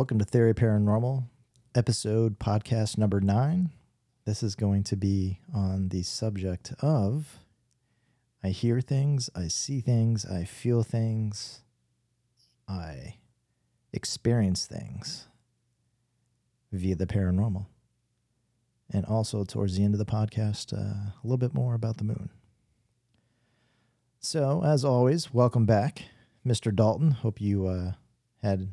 [0.00, 1.24] Welcome to Theory Paranormal,
[1.74, 3.68] episode podcast number nine.
[4.24, 7.40] This is going to be on the subject of
[8.42, 11.60] I hear things, I see things, I feel things,
[12.66, 13.16] I
[13.92, 15.26] experience things
[16.72, 17.66] via the paranormal.
[18.90, 22.04] And also, towards the end of the podcast, uh, a little bit more about the
[22.04, 22.30] moon.
[24.18, 26.04] So, as always, welcome back,
[26.44, 26.74] Mr.
[26.74, 27.10] Dalton.
[27.10, 27.92] Hope you uh,
[28.42, 28.70] had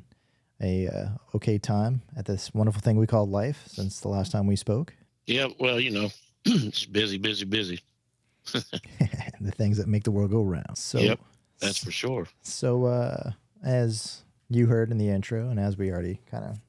[0.61, 4.47] a uh, okay time at this wonderful thing we call life since the last time
[4.47, 4.93] we spoke.
[5.25, 6.09] Yeah, well, you know,
[6.45, 7.79] it's busy, busy, busy.
[8.51, 10.77] the things that make the world go round.
[10.77, 11.19] So, Yep.
[11.59, 12.27] That's for sure.
[12.43, 13.31] so uh,
[13.63, 16.59] as you heard in the intro, and as we already kind of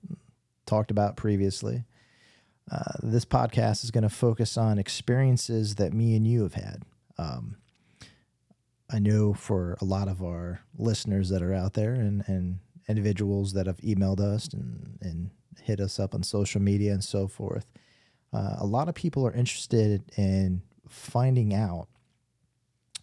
[0.67, 1.85] talked about previously,
[2.71, 6.83] uh, this podcast is going to focus on experiences that me and you have had.
[7.19, 7.57] Um,
[8.91, 13.53] I know for a lot of our listeners that are out there and, and individuals
[13.53, 15.31] that have emailed us and, and
[15.63, 17.67] hit us up on social media and so forth,
[18.33, 21.89] uh, a lot of people are interested in finding out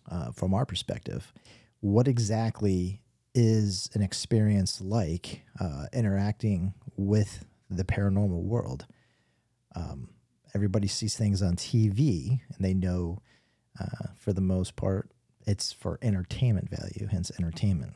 [0.09, 1.33] uh, from our perspective
[1.81, 3.01] what exactly
[3.33, 8.85] is an experience like uh, interacting with the paranormal world.
[9.75, 10.09] Um,
[10.53, 13.19] everybody sees things on TV and they know,
[13.79, 15.11] uh, for the most part,
[15.45, 17.93] it's for entertainment value, hence entertainment.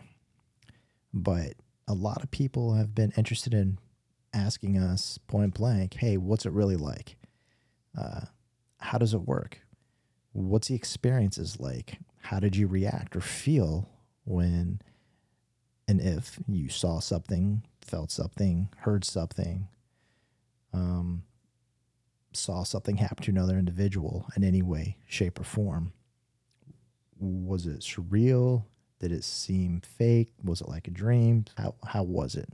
[1.13, 1.53] But
[1.89, 3.79] a lot of people have been interested in
[4.31, 7.17] asking us point blank, hey, what's it really like?
[7.97, 8.21] Uh,
[8.77, 9.59] how does it work?
[10.31, 11.97] What's the experiences like?
[12.21, 13.89] How did you react or feel
[14.23, 14.81] when
[15.87, 19.67] and if you saw something, felt something, heard something,
[20.71, 21.23] um,
[22.31, 25.93] saw something happen to another individual in any way, shape, or form?
[27.19, 28.65] Was it surreal?
[28.99, 30.33] Did it seem fake?
[30.43, 31.45] Was it like a dream?
[31.57, 32.49] How, how was it?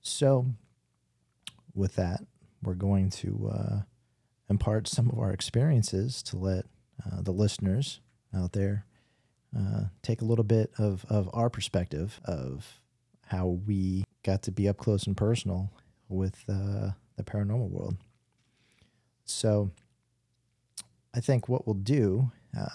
[0.00, 0.46] So,
[1.74, 2.20] with that,
[2.62, 3.80] we're going to uh,
[4.48, 6.64] impart some of our experiences to let
[7.04, 8.00] uh, the listeners
[8.34, 8.86] out there
[9.56, 12.80] uh, take a little bit of, of our perspective of
[13.26, 15.70] how we got to be up close and personal
[16.08, 17.96] with uh, the paranormal world.
[19.24, 19.70] So,
[21.14, 22.68] I think what we'll do uh,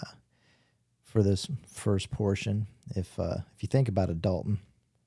[1.12, 4.60] for this first portion, if uh, if you think about it, Dalton,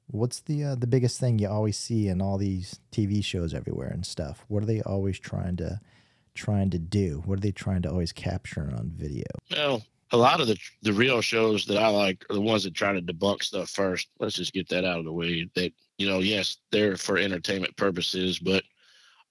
[0.08, 3.90] what's the uh, the biggest thing you always see in all these TV shows everywhere
[3.90, 4.46] and stuff?
[4.48, 5.82] What are they always trying to
[6.36, 7.24] trying to do?
[7.26, 9.26] What are they trying to always capture on video?
[9.52, 12.76] Well, a lot of the the real shows that I like are the ones that
[12.76, 14.08] try to debunk stuff first.
[14.20, 15.50] Let's just get that out of the way.
[15.56, 18.64] That you know, yes, they're for entertainment purposes, but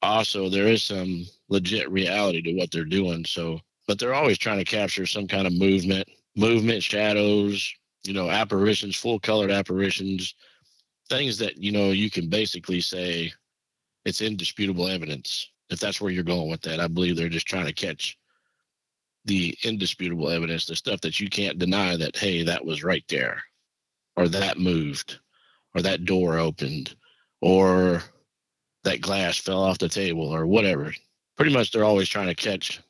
[0.02, 3.24] also there is some legit reality to what they're doing.
[3.24, 7.72] So, but they're always trying to capture some kind of movement, movement, shadows,
[8.04, 10.34] you know, apparitions, full colored apparitions,
[11.08, 13.32] things that you know you can basically say
[14.04, 15.50] it's indisputable evidence.
[15.70, 18.18] If that's where you're going with that, I believe they're just trying to catch
[19.24, 23.42] the indisputable evidence, the stuff that you can't deny that, hey, that was right there,
[24.16, 25.18] or that moved,
[25.74, 26.94] or that door opened,
[27.40, 28.02] or
[28.84, 30.92] that glass fell off the table, or whatever.
[31.36, 32.80] Pretty much, they're always trying to catch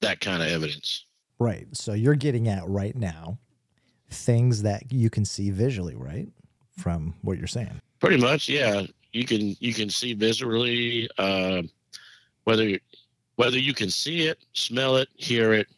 [0.00, 1.06] that kind of evidence.
[1.38, 1.66] Right.
[1.72, 3.38] So you're getting at right now
[4.10, 6.28] things that you can see visually, right?
[6.78, 7.80] From what you're saying.
[8.00, 8.82] Pretty much, yeah.
[9.12, 11.62] You can you can see visually uh,
[12.44, 12.78] whether
[13.36, 15.68] whether you can see it, smell it, hear it,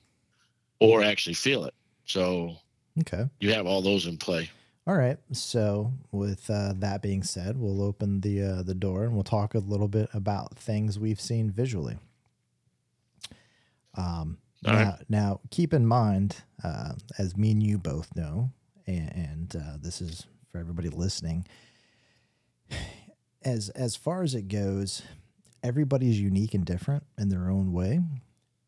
[0.79, 1.75] or actually feel it.
[2.05, 2.57] So
[3.01, 3.25] Okay.
[3.39, 4.51] you have all those in play.
[4.87, 5.19] All right.
[5.33, 9.55] So, with uh, that being said, we'll open the uh, the door and we'll talk
[9.55, 11.99] a little bit about things we've seen visually.
[13.95, 15.05] Um, All now, right.
[15.09, 18.51] now, keep in mind, uh, as me and you both know,
[18.87, 21.47] and, and uh, this is for everybody listening.
[23.43, 25.01] As as far as it goes,
[25.63, 28.01] everybody's unique and different in their own way,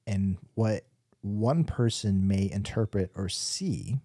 [0.07, 0.87] and what
[1.21, 4.01] one person may interpret or see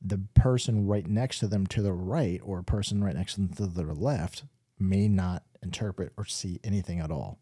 [0.00, 3.42] the person right next to them to the right or a person right next to
[3.42, 4.44] them to the left
[4.78, 7.38] may not interpret or see anything at all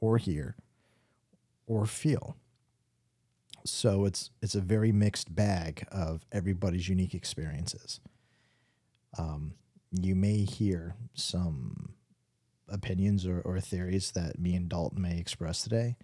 [0.00, 0.56] or hear
[1.66, 2.36] or feel
[3.70, 8.00] so it's it's a very mixed bag of everybody's unique experiences
[9.18, 9.54] um,
[9.90, 11.94] you may hear some
[12.68, 15.96] opinions or, or theories that me and dalton may express today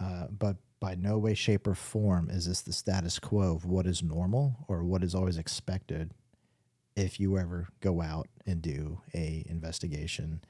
[0.00, 3.86] uh, but by no way, shape, or form is this the status quo of what
[3.86, 6.12] is normal or what is always expected
[6.94, 10.42] if you ever go out and do a investigation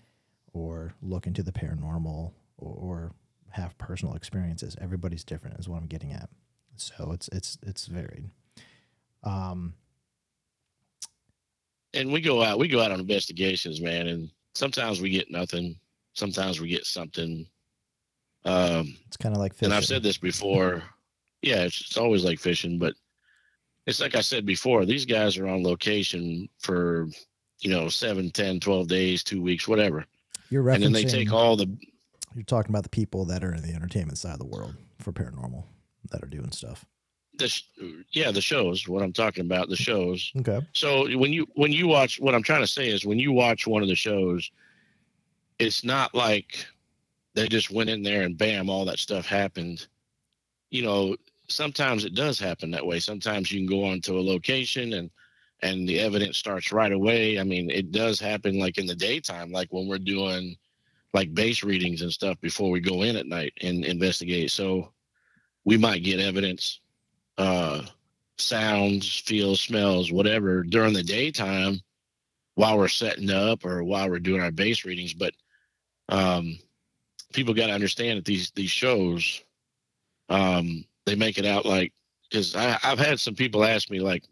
[0.53, 3.13] or look into the paranormal or, or
[3.51, 4.77] have personal experiences.
[4.81, 6.29] Everybody's different, is what I'm getting at.
[6.77, 8.25] So it's it's it's varied.
[9.23, 9.75] Um,
[11.95, 15.77] and we go out we go out on investigations man and sometimes we get nothing
[16.15, 17.47] sometimes we get something
[18.45, 19.67] um It's kind of like fishing.
[19.67, 20.83] and i've said this before
[21.43, 22.95] yeah it's, it's always like fishing but
[23.87, 27.07] it's like i said before these guys are on location for
[27.61, 30.05] you know 7 10 12 days two weeks whatever
[30.51, 30.75] You're referencing.
[30.75, 31.67] and then they take all the
[32.35, 35.13] You're talking about the people that are in the entertainment side of the world for
[35.13, 35.65] paranormal
[36.11, 36.85] that are doing stuff.
[37.39, 37.65] the sh-
[38.13, 40.61] yeah the shows what i'm talking about the shows Okay.
[40.73, 43.67] So when you when you watch what I'm trying to say is when you watch
[43.67, 44.51] one of the shows,
[45.59, 46.67] it's not like
[47.35, 49.87] they just went in there and bam, all that stuff happened.
[50.71, 51.17] You know,
[51.49, 53.01] sometimes it does happen that way.
[53.01, 55.11] Sometimes you can go onto a location and
[55.63, 57.39] and the evidence starts right away.
[57.39, 60.57] I mean, it does happen like in the daytime, like when we're doing
[61.13, 64.51] like base readings and stuff before we go in at night and investigate.
[64.51, 64.93] So
[65.65, 66.81] we might get evidence
[67.39, 67.83] uh
[68.39, 71.81] sounds, feels, smells, whatever during the daytime
[72.55, 75.15] while we're setting up or while we're doing our base readings.
[75.15, 75.35] But
[76.09, 76.59] um,
[77.33, 79.43] people got to understand that these these shows,
[80.29, 81.93] um, they make it out like
[82.31, 84.25] because I've had some people ask me like,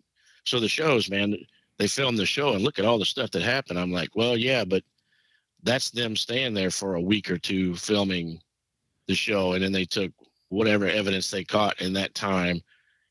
[0.44, 1.37] so the shows, man,
[1.79, 3.79] they film the show and look at all the stuff that happened.
[3.79, 4.82] I'm like, well, yeah, but
[5.62, 8.40] that's them staying there for a week or two filming
[9.06, 10.12] the show, and then they took
[10.53, 12.63] whatever evidence they caught in that time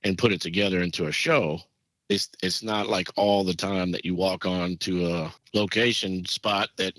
[0.04, 1.60] and put it together into a show.
[2.08, 6.70] It's it's not like all the time that you walk on to a location spot
[6.78, 6.94] that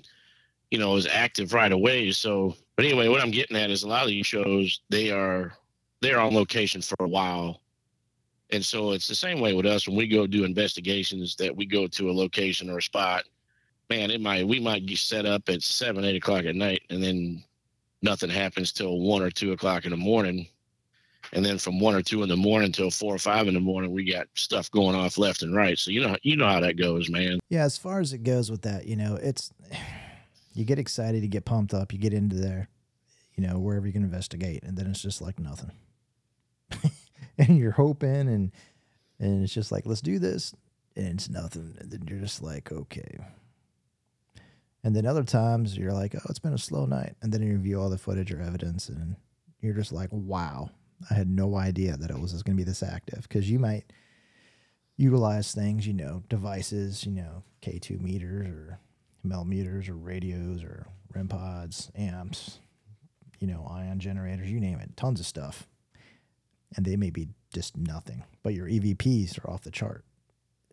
[0.69, 2.11] you know is active right away.
[2.11, 5.53] So, but anyway, what I'm getting at is a lot of these shows they are
[6.01, 7.61] they're on location for a while,
[8.49, 11.65] and so it's the same way with us when we go do investigations that we
[11.65, 13.23] go to a location or a spot.
[13.89, 17.03] Man, it might we might get set up at seven eight o'clock at night, and
[17.03, 17.43] then
[18.03, 20.47] nothing happens till one or two o'clock in the morning
[21.33, 23.59] and then from one or two in the morning till four or five in the
[23.59, 25.77] morning, we got stuff going off left and right.
[25.77, 27.39] So you know, you know how that goes, man.
[27.49, 29.51] Yeah, as far as it goes with that, you know, it's
[30.53, 32.69] you get excited, you get pumped up, you get into there,
[33.35, 35.71] you know, wherever you can investigate, and then it's just like nothing.
[37.37, 38.51] and you're hoping and
[39.19, 40.53] and it's just like, let's do this,
[40.95, 41.75] and it's nothing.
[41.79, 43.19] And then you're just like, okay.
[44.83, 47.15] And then other times you're like, oh, it's been a slow night.
[47.21, 49.15] And then you review all the footage or evidence and
[49.61, 50.69] you're just like, wow,
[51.09, 53.23] I had no idea that it was going to be this active.
[53.23, 53.85] Because you might
[54.97, 58.79] utilize things, you know, devices, you know, K2 meters or
[59.23, 62.59] mel meters or radios or REM pods, amps,
[63.39, 65.67] you know, ion generators, you name it, tons of stuff.
[66.75, 70.03] And they may be just nothing, but your EVPs are off the chart.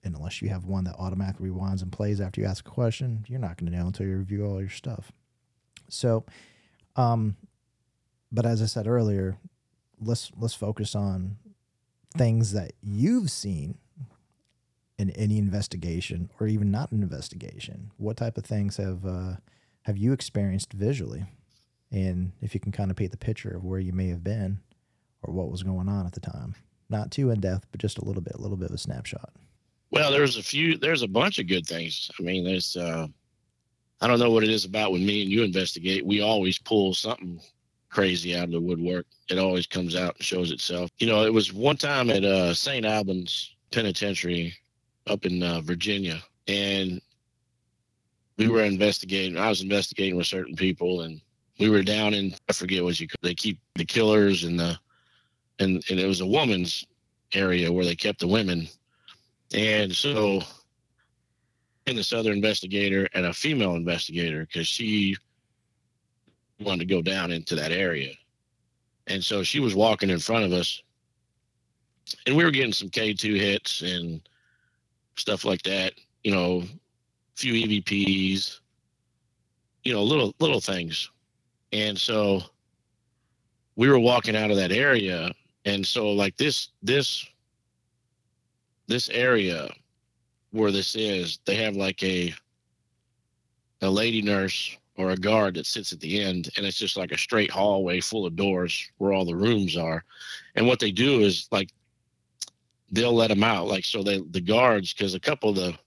[0.03, 3.25] And unless you have one that automatically rewinds and plays after you ask a question,
[3.29, 5.13] you're not going to know until you review all your stuff.
[5.89, 6.25] So,
[6.97, 7.37] um,
[8.33, 9.37] but as I said earlier,
[10.01, 11.37] let's let's focus on
[12.17, 13.79] things that you've seen
[14.99, 17.91] in any investigation or even not an investigation.
[17.97, 19.37] What type of things have uh,
[19.83, 21.27] have you experienced visually?
[21.93, 24.61] And if you can kind of paint the picture of where you may have been
[25.23, 26.55] or what was going on at the time.
[26.89, 29.33] Not too in depth, but just a little bit, a little bit of a snapshot.
[29.91, 32.11] Well, there's a few, there's a bunch of good things.
[32.19, 33.07] I mean, there's, uh,
[34.01, 36.07] I don't know what it is about when me and you investigate.
[36.07, 37.41] We always pull something
[37.91, 39.07] crazy out of the woodwork.
[39.29, 40.91] It always comes out and shows itself.
[40.99, 42.87] You know, it was one time at uh, St.
[42.87, 44.55] Albans Penitentiary
[45.07, 47.01] up in uh, Virginia, and
[48.39, 49.37] we were investigating.
[49.37, 51.21] I was investigating with certain people, and
[51.59, 54.79] we were down in I forget what you they keep the killers and the
[55.59, 56.87] and and it was a woman's
[57.33, 58.69] area where they kept the women,
[59.53, 60.41] and so
[61.87, 65.17] and this other investigator and a female investigator because she
[66.61, 68.13] wanted to go down into that area.
[69.07, 70.83] And so she was walking in front of us
[72.27, 74.21] and we were getting some K2 hits and
[75.17, 76.65] stuff like that, you know,
[77.35, 78.61] few EVPs,
[79.85, 81.11] you know, little little things.
[81.73, 82.43] And so
[83.77, 85.33] we were walking out of that area
[85.65, 87.27] and so like this this
[88.91, 89.71] this area
[90.51, 92.35] where this is, they have like a
[93.83, 97.13] a lady nurse or a guard that sits at the end and it's just like
[97.13, 100.05] a straight hallway full of doors where all the rooms are.
[100.57, 101.71] And what they do is like
[102.93, 105.79] they'll let them out like so they the guards because a couple of the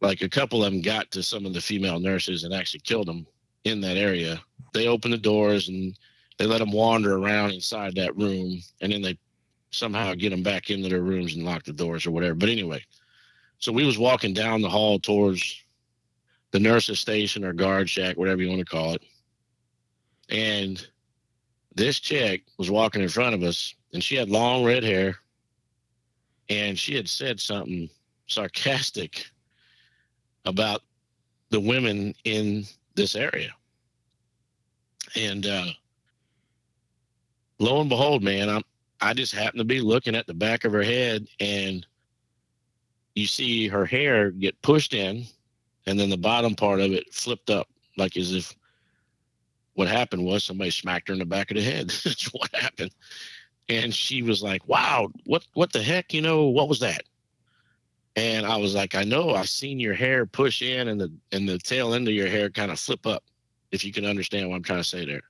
[0.00, 3.08] like a couple of them got to some of the female nurses and actually killed
[3.08, 3.26] them
[3.64, 4.40] in that area.
[4.72, 5.98] They open the doors and
[6.38, 9.18] they let them wander around inside that room and then they
[9.70, 12.82] somehow get them back into their rooms and lock the doors or whatever but anyway
[13.60, 15.62] so we was walking down the hall towards
[16.50, 19.02] the nurse's station or guard shack, whatever you want to call it.
[20.30, 20.84] And
[21.74, 25.16] this chick was walking in front of us and she had long red hair
[26.48, 27.88] and she had said something
[28.26, 29.26] sarcastic
[30.46, 30.82] about
[31.50, 33.50] the women in this area.
[35.14, 35.66] And uh,
[37.58, 38.62] lo and behold, man, I'm
[39.00, 41.86] I just happened to be looking at the back of her head and
[43.14, 45.24] you see her hair get pushed in
[45.86, 48.54] and then the bottom part of it flipped up like as if
[49.74, 51.88] what happened was somebody smacked her in the back of the head.
[52.04, 52.90] That's what happened.
[53.68, 56.12] And she was like, Wow, what what the heck?
[56.12, 57.02] You know, what was that?
[58.16, 61.48] And I was like, I know I've seen your hair push in and the and
[61.48, 63.24] the tail end of your hair kind of flip up,
[63.70, 65.22] if you can understand what I'm trying to say there.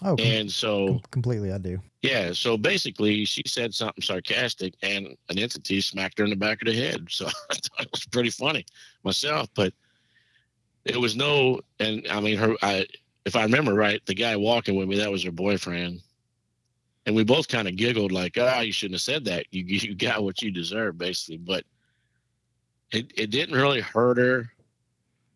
[0.00, 1.80] Oh, com- And so com- completely, I do.
[2.02, 6.60] yeah, so basically she said something sarcastic and an entity smacked her in the back
[6.62, 7.06] of the head.
[7.10, 8.64] So I thought it was pretty funny
[9.04, 9.72] myself, but
[10.84, 12.86] it was no and I mean her I
[13.24, 16.00] if I remember right, the guy walking with me, that was her boyfriend.
[17.06, 19.46] And we both kind of giggled like, ah, you shouldn't have said that.
[19.52, 21.36] You you got what you deserve, basically.
[21.38, 21.64] But
[22.92, 24.50] it, it didn't really hurt her.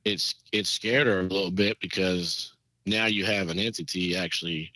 [0.05, 2.53] It's it scared her a little bit because
[2.87, 4.73] now you have an entity actually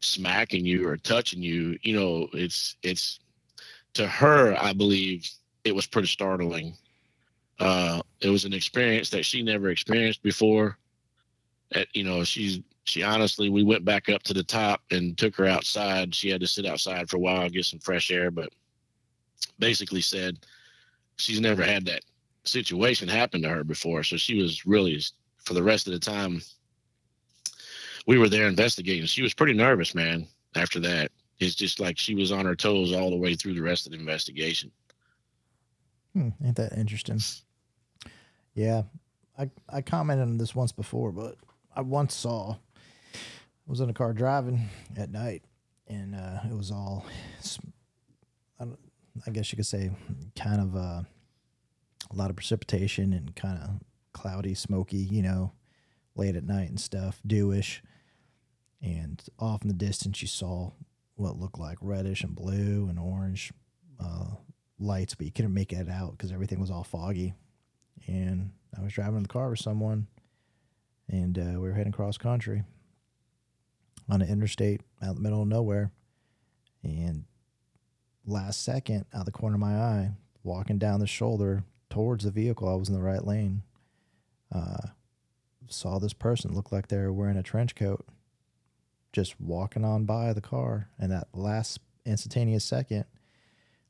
[0.00, 3.20] smacking you or touching you, you know, it's it's
[3.94, 5.28] to her, I believe
[5.64, 6.74] it was pretty startling.
[7.58, 10.78] Uh, it was an experience that she never experienced before.
[11.72, 15.36] At, you know, she's she honestly, we went back up to the top and took
[15.36, 16.14] her outside.
[16.14, 18.50] She had to sit outside for a while, get some fresh air, but
[19.58, 20.38] basically said
[21.16, 22.02] she's never had that
[22.44, 24.02] situation happen to her before.
[24.02, 25.00] So she was really,
[25.44, 26.40] for the rest of the time,
[28.06, 29.06] we were there investigating.
[29.06, 30.26] She was pretty nervous, man.
[30.54, 33.62] After that, it's just like she was on her toes all the way through the
[33.62, 34.70] rest of the investigation.
[36.12, 37.20] Hmm, ain't that interesting?
[38.54, 38.82] Yeah,
[39.38, 41.36] I I commented on this once before, but
[41.74, 42.56] I once saw
[43.70, 45.44] I was in a car driving at night,
[45.86, 47.06] and uh, it was all,
[48.58, 48.64] I,
[49.26, 49.92] I guess you could say,
[50.34, 51.02] kind of uh,
[52.10, 53.70] a lot of precipitation and kind of
[54.12, 55.52] cloudy, smoky, you know,
[56.16, 57.80] late at night and stuff, dewish,
[58.82, 60.72] and off in the distance you saw
[61.16, 63.52] what looked like reddish and blue and orange
[64.02, 64.30] uh,
[64.78, 67.34] lights, but you couldn't make it out because everything was all foggy.
[68.06, 70.06] And I was driving in the car with someone,
[71.08, 72.62] and uh, we were heading cross country
[74.08, 75.92] on an interstate out in the middle of nowhere.
[76.82, 77.24] And
[78.24, 80.10] last second, out the corner of my eye,
[80.42, 83.62] walking down the shoulder towards the vehicle, I was in the right lane.
[84.52, 84.88] Uh,
[85.68, 88.04] saw this person look like they were wearing a trench coat,
[89.12, 90.88] just walking on by the car.
[90.98, 93.04] And that last instantaneous second,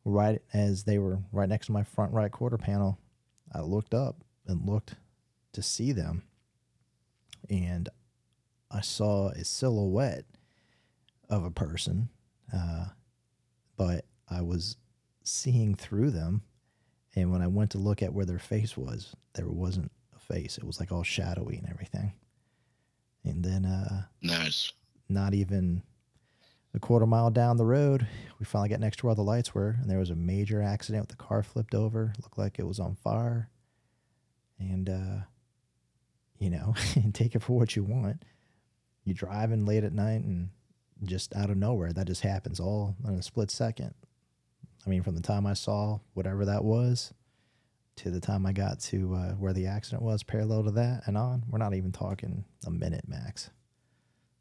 [0.04, 2.98] right as they were right next to my front right quarter panel,
[3.52, 4.94] I looked up and looked
[5.52, 6.22] to see them.
[7.48, 7.88] And
[8.70, 10.24] I saw a silhouette
[11.28, 12.08] of a person,
[12.54, 12.86] uh,
[13.76, 14.76] but I was
[15.24, 16.42] seeing through them.
[17.16, 20.58] And when I went to look at where their face was, there wasn't a face.
[20.58, 22.12] It was like all shadowy and everything.
[23.24, 24.72] And then, uh, Nice.
[25.10, 25.82] Not even
[26.74, 28.06] a quarter mile down the road,
[28.38, 31.02] we finally got next to where the lights were, and there was a major accident
[31.02, 32.12] with the car flipped over.
[32.22, 33.50] Looked like it was on fire.
[34.58, 35.24] And, uh,
[36.38, 36.74] you know,
[37.12, 38.24] take it for what you want.
[39.04, 40.50] You're driving late at night and
[41.02, 43.94] just out of nowhere, that just happens all in a split second.
[44.86, 47.12] I mean, from the time I saw whatever that was
[47.96, 51.18] to the time I got to uh, where the accident was, parallel to that and
[51.18, 53.50] on, we're not even talking a minute max.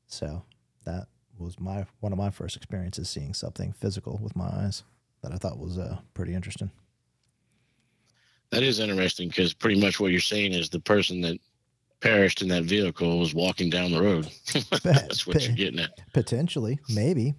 [0.08, 0.44] So
[0.86, 1.08] that
[1.38, 4.84] was my one of my first experiences seeing something physical with my eyes
[5.22, 6.72] that I thought was uh, pretty interesting.
[8.52, 11.38] That is interesting because pretty much what you're saying is the person that
[12.00, 14.28] perished in that vehicle was walking down the road.
[14.84, 15.92] That's what you're getting at.
[16.14, 17.36] Potentially, maybe.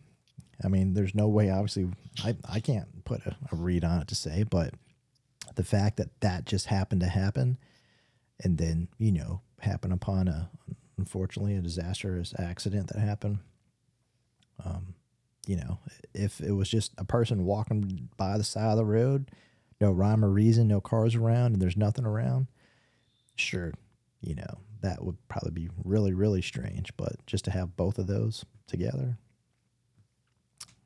[0.62, 1.50] I mean, there's no way.
[1.50, 1.88] Obviously,
[2.24, 4.74] I I can't put a, a read on it to say, but
[5.56, 7.58] the fact that that just happened to happen,
[8.42, 10.50] and then you know happen upon a
[11.00, 13.38] unfortunately a disastrous accident that happened.
[14.64, 14.94] Um,
[15.46, 15.78] you know,
[16.14, 19.30] if it was just a person walking by the side of the road,
[19.80, 22.46] no rhyme or reason, no cars around, and there's nothing around,
[23.36, 23.72] sure,
[24.20, 26.94] you know, that would probably be really, really strange.
[26.96, 29.18] But just to have both of those together.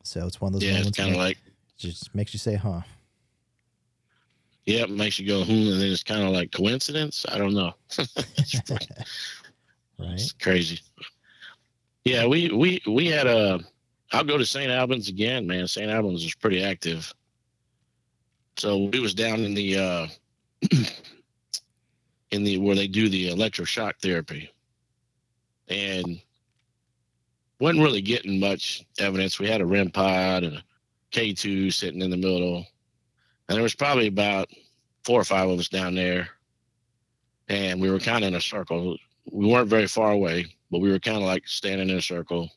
[0.04, 1.38] So it's one of those Yeah, moments kind of like,
[1.76, 2.83] just makes you say, huh.
[4.66, 7.26] yeah, it makes you go, hmm, and then it's kind of like coincidence.
[7.28, 7.75] I don't know.
[9.98, 10.12] right?
[10.12, 10.80] It's crazy.
[12.04, 13.60] Yeah, we we we had a.
[14.12, 14.70] I'll go to St.
[14.70, 15.66] Albans again, man.
[15.68, 15.90] St.
[15.90, 17.12] Albans was pretty active.
[18.56, 20.06] So we was down in the uh
[22.30, 24.50] in the where they do the electroshock therapy,
[25.68, 26.20] and
[27.60, 29.38] wasn't really getting much evidence.
[29.38, 30.64] We had a REM pod and a
[31.10, 32.66] K two sitting in the middle,
[33.48, 34.48] and there was probably about
[35.04, 36.28] four or five of us down there.
[37.48, 38.96] and we were kind of in a circle.
[39.31, 42.50] We weren't very far away, but we were kind of like standing in a circle.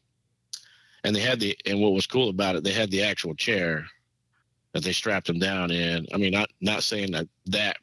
[1.04, 3.86] And they had the and what was cool about it, they had the actual chair
[4.74, 6.06] that they strapped him down in.
[6.14, 7.78] I mean, not not saying that that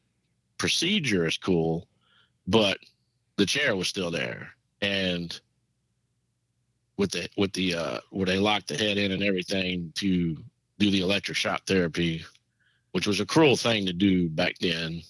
[0.58, 1.88] procedure is cool,
[2.46, 2.78] but
[3.36, 4.50] the chair was still there,
[4.80, 5.38] and
[6.96, 10.36] with the with the uh, where they locked the head in and everything to
[10.78, 12.24] do the electric shock therapy,
[12.92, 15.02] which was a cruel thing to do back then.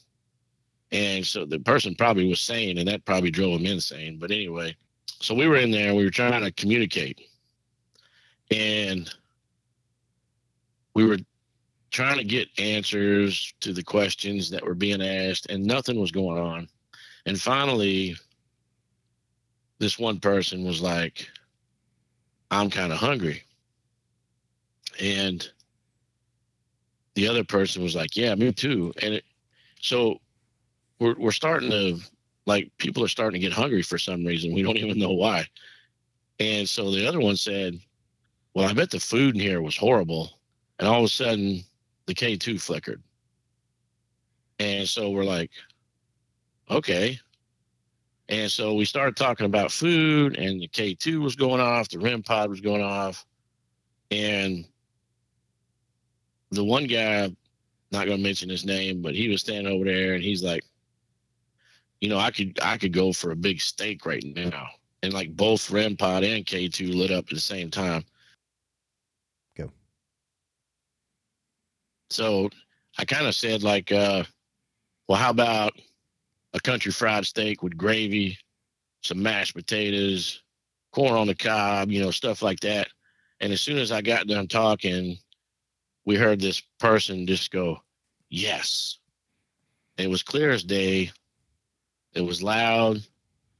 [0.95, 4.17] And so the person probably was sane, and that probably drove him insane.
[4.17, 4.77] But anyway,
[5.21, 7.21] so we were in there, we were trying to communicate,
[8.53, 9.13] and
[10.95, 11.19] we were
[11.91, 16.39] trying to get answers to the questions that were being asked, and nothing was going
[16.39, 16.69] on.
[17.27, 18.15] And finally,
[19.81, 21.29] this one person was like,
[22.53, 23.43] I'm kind of hungry.
[25.01, 25.51] And
[27.17, 28.93] the other person was like, Yeah, me too.
[29.03, 29.25] And it,
[29.81, 30.21] so
[31.05, 31.99] we're, we're starting to,
[32.47, 34.55] like, people are starting to get hungry for some reason.
[34.55, 35.47] We don't even know why.
[36.41, 37.79] And so the other one said,
[38.55, 40.39] Well, I bet the food in here was horrible.
[40.79, 41.63] And all of a sudden,
[42.07, 43.03] the K2 flickered.
[44.59, 45.51] And so we're like,
[46.71, 47.19] okay.
[48.29, 52.23] And so we started talking about food, and the K2 was going off, the REM
[52.23, 53.25] pod was going off.
[54.11, 54.65] And
[56.51, 57.35] the one guy,
[57.91, 60.65] not going to mention his name, but he was standing over there and he's like,
[62.05, 64.69] you know, I could I could go for a big steak right now.
[65.03, 68.05] And like both REM pod and K2 lit up at the same time.
[69.57, 69.71] Go.
[72.11, 72.51] So
[72.99, 74.25] I kind of said like, uh,
[75.09, 75.73] well, how about
[76.53, 78.37] a country fried steak with gravy,
[79.03, 80.43] some mashed potatoes,
[80.93, 82.89] corn on the cob, you know, stuff like that.
[83.41, 85.17] And as soon as I got done talking,
[86.05, 87.79] we heard this person just go,
[88.29, 88.99] yes.
[89.97, 91.11] It was clear as day.
[92.15, 93.03] It was loud.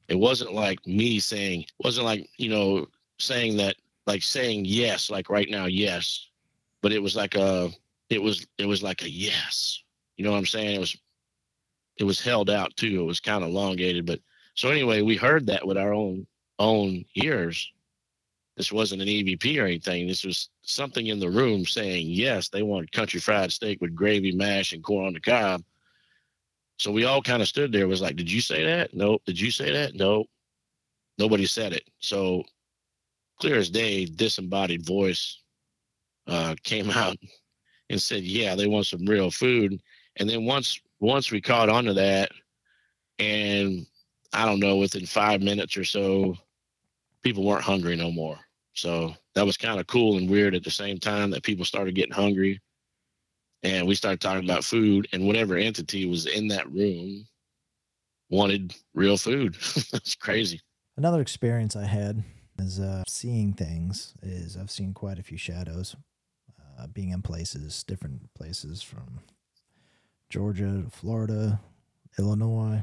[0.09, 2.87] It wasn't like me saying, wasn't like, you know,
[3.19, 3.77] saying that,
[4.07, 6.29] like saying yes, like right now, yes.
[6.83, 7.71] But it was like a,
[8.11, 9.83] it was, it was like a yes.
[10.17, 10.77] You know what I'm saying?
[10.77, 10.97] It was
[11.97, 13.01] it was held out too.
[13.01, 14.21] It was kind of elongated, but
[14.55, 16.27] so anyway, we heard that with our own
[16.59, 17.73] own ears.
[18.57, 20.07] This wasn't an EVP or anything.
[20.07, 24.33] This was something in the room saying yes, they wanted country fried steak with gravy,
[24.33, 25.63] mash, and corn on the cob.
[26.79, 27.87] So we all kind of stood there.
[27.87, 28.95] Was like, did you say that?
[28.95, 29.23] Nope.
[29.27, 29.95] Did you say that?
[29.95, 30.27] Nope.
[31.19, 31.85] Nobody said it.
[32.01, 32.45] So
[33.41, 35.41] clear as day, disembodied voice
[36.27, 37.17] uh, came out
[37.91, 39.81] and said, "Yeah, they want some real food."
[40.17, 42.31] And then once once we caught onto that,
[43.19, 43.87] and
[44.33, 46.37] I don't know, within five minutes or so,
[47.23, 48.39] people weren't hungry no more.
[48.75, 51.95] So that was kind of cool and weird at the same time that people started
[51.95, 52.61] getting hungry.
[53.65, 57.27] And we started talking about food, and whatever entity was in that room
[58.29, 59.57] wanted real food.
[59.93, 60.61] That's crazy.
[60.99, 62.23] Another experience I had
[62.59, 64.15] is uh, seeing things.
[64.23, 65.97] Is I've seen quite a few shadows,
[66.79, 69.21] uh, being in places, different places from
[70.29, 71.59] Georgia to Florida,
[72.19, 72.83] Illinois,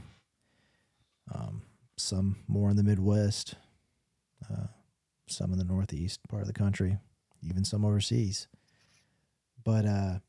[1.33, 1.61] um,
[1.97, 3.53] some more in the Midwest,
[4.49, 4.67] uh,
[5.27, 6.97] some in the Northeast part of the country,
[7.43, 8.47] even some overseas.
[9.63, 10.19] But uh,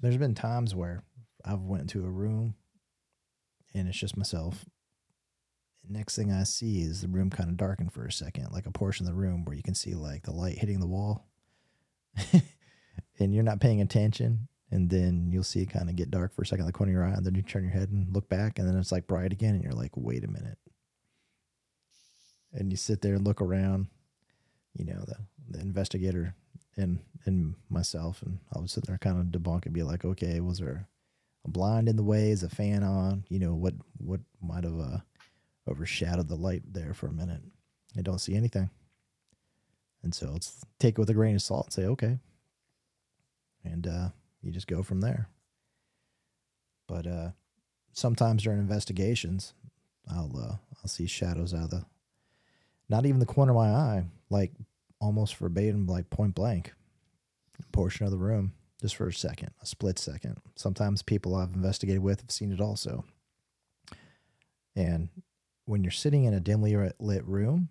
[0.00, 1.02] there's been times where
[1.44, 2.54] I've went into a room
[3.74, 4.64] and it's just myself.
[5.88, 8.70] Next thing I see is the room kind of darkened for a second, like a
[8.70, 11.26] portion of the room where you can see like the light hitting the wall.
[13.18, 16.42] and you're not paying attention and then you'll see it kind of get dark for
[16.42, 18.28] a second, the corner of your eye, and then you turn your head and look
[18.28, 20.58] back, and then it's like bright again, and you're like, wait a minute.
[22.52, 23.88] And you sit there and look around,
[24.74, 25.16] you know, the,
[25.48, 26.34] the investigator
[26.80, 30.40] and and myself, and I would sit there kind of debunk and be like, okay,
[30.40, 30.88] was there
[31.44, 32.30] a blind in the way?
[32.30, 33.24] Is a fan on?
[33.28, 34.98] You know, what what might have uh,
[35.68, 37.42] overshadowed the light there for a minute?
[37.96, 38.70] I don't see anything.
[40.02, 42.18] And so let's take it with a grain of salt and say, okay.
[43.64, 44.08] And uh,
[44.42, 45.28] you just go from there.
[46.86, 47.30] But uh,
[47.92, 49.52] sometimes during investigations,
[50.10, 51.84] I'll uh, I'll see shadows out of the,
[52.88, 54.52] not even the corner of my eye, like
[55.00, 56.72] almost verbatim, like point blank,
[57.72, 60.36] portion of the room, just for a second, a split second.
[60.56, 63.04] Sometimes people I've investigated with have seen it also.
[64.76, 65.08] And
[65.64, 67.68] when you're sitting in a dimly lit room,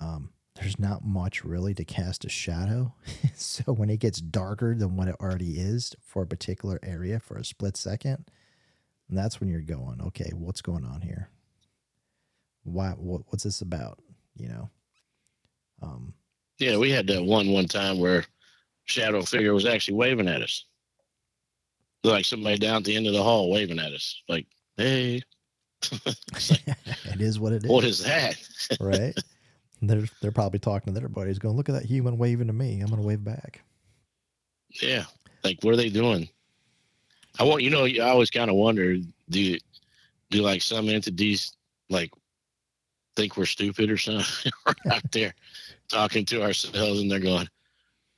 [0.00, 2.94] um, there's not much really to cast a shadow.
[3.34, 7.36] so when it gets darker than what it already is for a particular area for
[7.36, 8.26] a split second,
[9.08, 11.30] that's when you're going, okay, what's going on here?
[12.62, 12.90] Why?
[12.90, 13.98] What, what's this about?
[14.36, 14.70] You know.
[15.82, 16.12] Um,
[16.58, 18.24] yeah, we had that one one time where
[18.84, 20.64] shadow figure was actually waving at us,
[22.04, 24.22] like somebody down at the end of the hall waving at us.
[24.28, 25.22] Like hey,
[25.92, 27.70] it is what it is.
[27.70, 28.36] what is that?
[28.80, 29.14] right?
[29.82, 32.80] They're they're probably talking to their buddies, going, "Look at that human waving to me.
[32.80, 33.62] I'm going to wave back."
[34.82, 35.04] Yeah,
[35.42, 36.28] like what are they doing?
[37.38, 37.86] I want you know.
[37.86, 38.96] I always kind of wonder
[39.30, 39.58] do
[40.30, 41.52] do like some entities
[41.88, 42.10] like
[43.16, 44.52] think we're stupid or something?
[44.66, 45.34] we're out there
[45.88, 47.48] talking to ourselves, and they're going,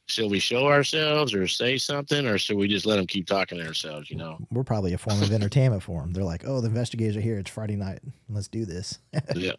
[0.07, 3.59] "Should we show ourselves or say something, or should we just let them keep talking
[3.59, 4.39] to ourselves?" You know?
[4.51, 6.13] We're probably a form of entertainment for them.
[6.13, 7.39] They're like, "Oh, the investigators are here.
[7.39, 8.01] It's Friday night.
[8.29, 8.99] Let's do this.
[9.35, 9.53] yeah.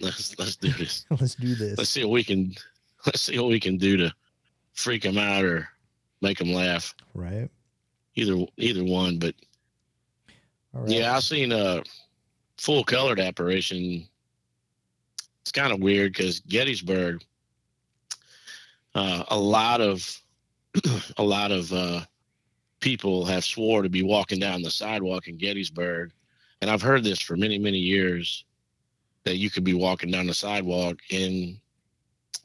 [0.00, 1.06] Let's let's do this.
[1.10, 1.78] Let's do this.
[1.78, 2.54] Let's see what we can.
[3.06, 4.12] Let's see what we can do to
[4.72, 5.68] freak them out or
[6.20, 6.94] make them laugh.
[7.14, 7.48] Right.
[8.16, 9.34] Either either one, but
[10.74, 10.90] All right.
[10.90, 11.82] Yeah, I've seen a
[12.58, 14.08] full colored apparition.
[15.44, 17.22] It's kind of weird because Gettysburg,
[18.94, 20.18] uh, a lot of
[21.18, 22.00] a lot of uh,
[22.80, 26.12] people have swore to be walking down the sidewalk in Gettysburg,
[26.62, 28.46] and I've heard this for many many years
[29.24, 31.58] that you could be walking down the sidewalk and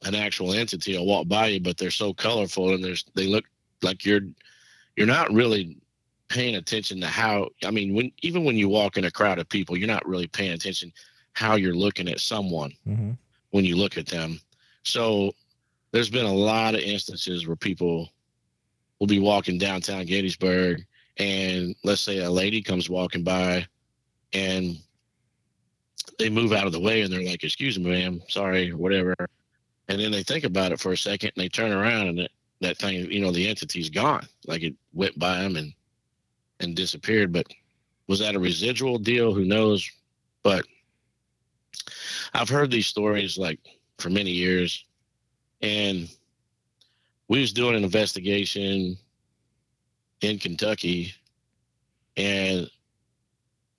[0.03, 3.45] an actual entity will walk by you, but they're so colorful and there's they look
[3.81, 4.27] like you're
[4.97, 5.77] you're not really
[6.27, 9.47] paying attention to how I mean when even when you walk in a crowd of
[9.47, 10.91] people, you're not really paying attention
[11.33, 13.11] how you're looking at someone hmm
[13.51, 14.39] when you look at them.
[14.83, 15.31] So
[15.91, 18.09] there's been a lot of instances where people
[18.99, 20.85] will be walking downtown Gettysburg
[21.17, 23.65] and let's say a lady comes walking by
[24.33, 24.77] and
[26.17, 29.15] they move out of the way and they're like, excuse me, ma'am, sorry, whatever.
[29.87, 32.31] And then they think about it for a second and they turn around and it,
[32.61, 34.27] that thing, you know, the entity's gone.
[34.45, 35.73] Like it went by them and,
[36.59, 37.31] and disappeared.
[37.33, 37.47] But
[38.07, 39.33] was that a residual deal?
[39.33, 39.89] Who knows?
[40.43, 40.65] But
[42.33, 43.59] I've heard these stories like
[43.97, 44.85] for many years,
[45.61, 46.09] and
[47.27, 48.97] we was doing an investigation
[50.21, 51.13] in Kentucky,
[52.17, 52.69] and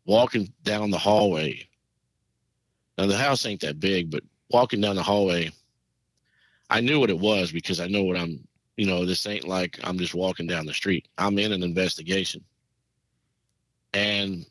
[0.07, 1.67] walking down the hallway.
[2.99, 5.51] Now the house ain't that big, but walking down the hallway,
[6.71, 8.47] I knew what it was because I know what I'm.
[8.77, 11.07] You know, this ain't like I'm just walking down the street.
[11.19, 12.43] I'm in an investigation,
[13.93, 14.47] and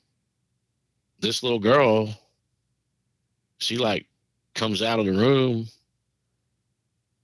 [1.20, 2.14] this little girl
[3.60, 4.08] she like
[4.56, 5.68] comes out of the room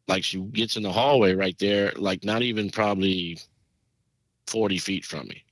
[0.08, 3.39] like she gets in the hallway right there like not even probably
[4.48, 5.43] 40 feet from me.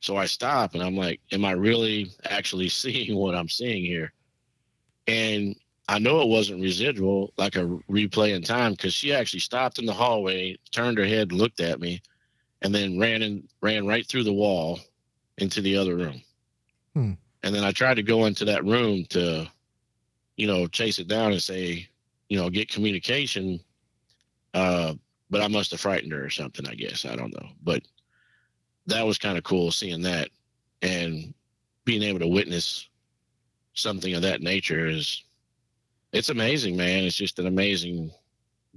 [0.00, 4.12] So i stop and i'm like am i really actually seeing what i'm seeing here?
[5.06, 5.56] And
[5.88, 9.86] i know it wasn't residual like a replay in time because she actually stopped in
[9.86, 12.02] the hallway turned her head looked at me
[12.62, 14.78] and then ran and ran right through the wall
[15.38, 16.22] into the other room.
[16.92, 17.12] Hmm.
[17.42, 19.48] and then i tried to go into that room to
[20.36, 21.88] you know, chase it down and say,
[22.28, 23.60] you know, get communication.
[24.52, 24.94] Uh,
[25.30, 27.04] but I must have frightened her or something, I guess.
[27.04, 27.48] I don't know.
[27.62, 27.82] But
[28.86, 30.28] that was kind of cool seeing that
[30.82, 31.34] and
[31.84, 32.88] being able to witness
[33.74, 35.24] something of that nature is
[36.12, 37.04] it's amazing, man.
[37.04, 38.12] It's just an amazing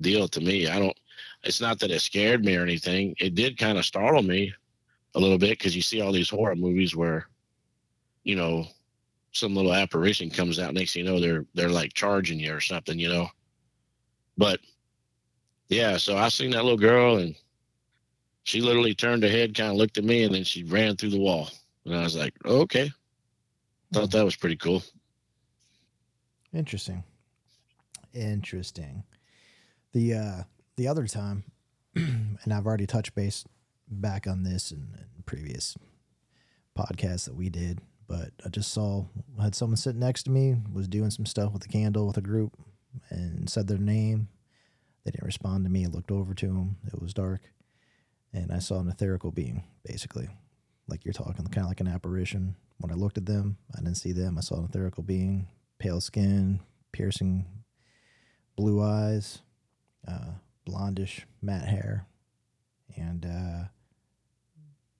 [0.01, 0.67] deal to me.
[0.67, 0.97] I don't
[1.43, 3.15] it's not that it scared me or anything.
[3.19, 4.53] It did kind of startle me
[5.15, 7.27] a little bit because you see all these horror movies where,
[8.23, 8.67] you know,
[9.37, 12.59] some little apparition comes out next thing you know they're they're like charging you or
[12.59, 13.27] something you know
[14.37, 14.59] but
[15.69, 17.35] yeah so i seen that little girl and
[18.43, 21.09] she literally turned her head kind of looked at me and then she ran through
[21.09, 21.49] the wall
[21.85, 22.89] and i was like okay
[23.93, 24.83] thought that was pretty cool
[26.53, 27.03] Interesting.
[28.13, 29.03] Interesting.
[29.93, 30.43] The uh
[30.75, 31.43] the other time,
[31.95, 33.45] and I've already touched base
[33.87, 34.87] back on this in
[35.25, 35.77] previous
[36.77, 39.05] podcasts that we did, but I just saw
[39.41, 42.21] had someone sitting next to me was doing some stuff with a candle with a
[42.21, 42.57] group
[43.09, 44.29] and said their name.
[45.03, 45.85] They didn't respond to me.
[45.85, 46.77] I looked over to them.
[46.87, 47.41] It was dark,
[48.33, 50.29] and I saw an etherical being, basically,
[50.87, 52.55] like you're talking, kind of like an apparition.
[52.79, 54.37] When I looked at them, I didn't see them.
[54.37, 55.47] I saw an etherical being,
[55.79, 56.59] pale skin,
[56.91, 57.45] piercing
[58.57, 59.39] blue eyes,
[60.07, 60.31] uh,
[60.67, 62.05] blondish matte hair,
[62.97, 63.67] and uh,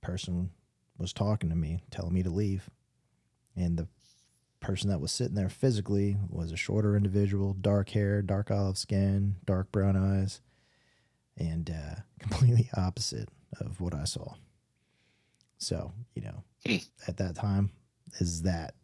[0.01, 0.51] person
[0.97, 2.69] was talking to me, telling me to leave.
[3.57, 3.87] And the
[4.59, 9.35] person that was sitting there physically was a shorter individual, dark hair, dark olive skin,
[9.45, 10.41] dark brown eyes,
[11.35, 14.35] and uh, completely opposite of what I saw.
[15.57, 16.43] So, you know,
[17.07, 17.71] at that time,
[18.19, 18.75] is that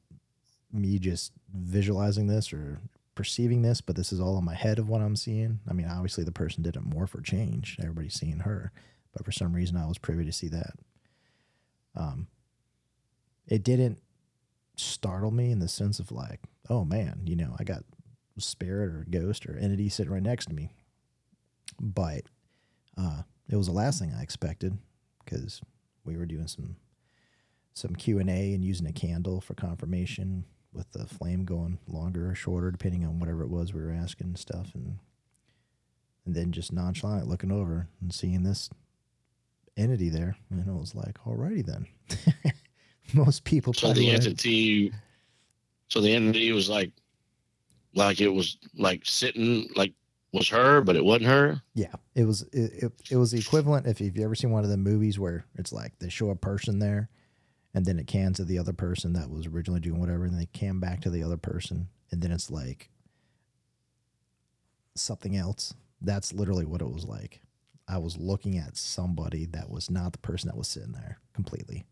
[0.72, 2.80] me just visualizing this or
[3.16, 5.60] perceiving this, but this is all in my head of what I'm seeing?
[5.70, 7.78] I mean, obviously the person didn't morph or change.
[7.80, 8.72] Everybody's seeing her,
[9.14, 10.74] but for some reason I was privy to see that.
[11.96, 12.28] Um,
[13.48, 14.00] it didn't
[14.76, 17.84] startle me in the sense of like, oh man, you know, I got
[18.38, 20.72] spirit or ghost or entity sitting right next to me.
[21.80, 22.24] But
[22.98, 24.78] uh, it was the last thing I expected
[25.24, 25.62] because
[26.04, 26.78] we were doing some
[27.76, 32.30] some Q and A and using a candle for confirmation with the flame going longer
[32.30, 34.72] or shorter depending on whatever it was we were asking and stuff.
[34.76, 35.00] And
[36.26, 38.70] and then just nonchalant looking over and seeing this
[39.76, 40.38] entity there.
[40.50, 41.88] And it was like alrighty then
[43.26, 44.92] most people So the entity,
[45.88, 46.92] so the entity was like,
[47.96, 49.94] like it was like sitting, like
[50.32, 51.62] was her, but it wasn't her.
[51.76, 54.70] Yeah, it was it, it, it was the equivalent if you've ever seen one of
[54.70, 57.10] the movies where it's like they show a person there
[57.74, 60.48] and then it cans to the other person that was originally doing whatever and they
[60.48, 62.90] cam back to the other person and then it's like
[64.96, 65.74] something else.
[66.02, 67.42] That's literally what it was like.
[67.88, 71.86] I was looking at somebody that was not the person that was sitting there completely.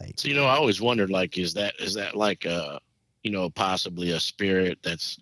[0.00, 2.80] Like So you know, I always wondered, like, is that is that like a,
[3.22, 5.18] you know, possibly a spirit that's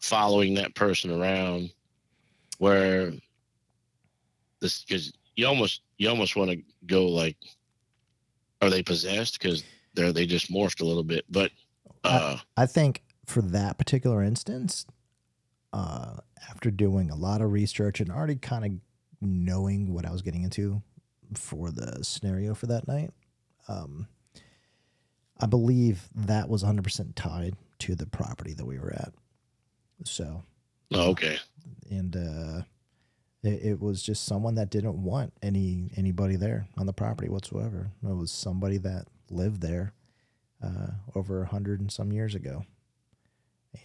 [0.00, 1.70] following that person around,
[2.58, 3.12] where
[4.60, 7.36] this because you almost you almost want to go like,
[8.60, 9.38] are they possessed?
[9.40, 11.50] Because they're they just morphed a little bit, but
[12.04, 14.86] uh, I think for that particular instance,
[15.72, 16.16] uh,
[16.50, 18.72] after doing a lot of research and already kind of
[19.20, 20.82] knowing what I was getting into
[21.34, 23.12] for the scenario for that night,
[23.72, 24.08] um,
[25.40, 29.12] I believe that was 100% tied to the property that we were at.
[30.04, 30.42] So,
[30.92, 31.38] oh, okay,
[31.90, 32.62] and uh,
[33.42, 37.90] it, it was just someone that didn't want any anybody there on the property whatsoever.
[38.02, 39.94] It was somebody that lived there
[40.62, 42.64] uh, over a hundred and some years ago,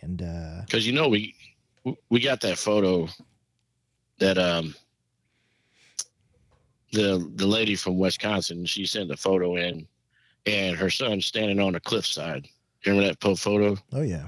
[0.02, 1.36] and uh, because you know we
[2.10, 3.08] we got that photo
[4.20, 4.74] that um
[6.98, 9.88] the the lady from Wisconsin she sent a photo in
[10.46, 12.48] and her son standing on a cliffside.
[12.86, 13.78] Remember that po- photo?
[13.94, 14.28] oh yeah,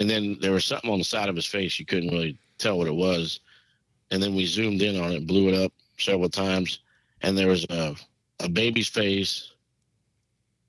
[0.00, 2.76] And then there was something on the side of his face you couldn't really tell
[2.78, 3.40] what it was.
[4.10, 6.80] And then we zoomed in on it, blew it up several times,
[7.22, 7.94] and there was a
[8.40, 9.52] a baby's face,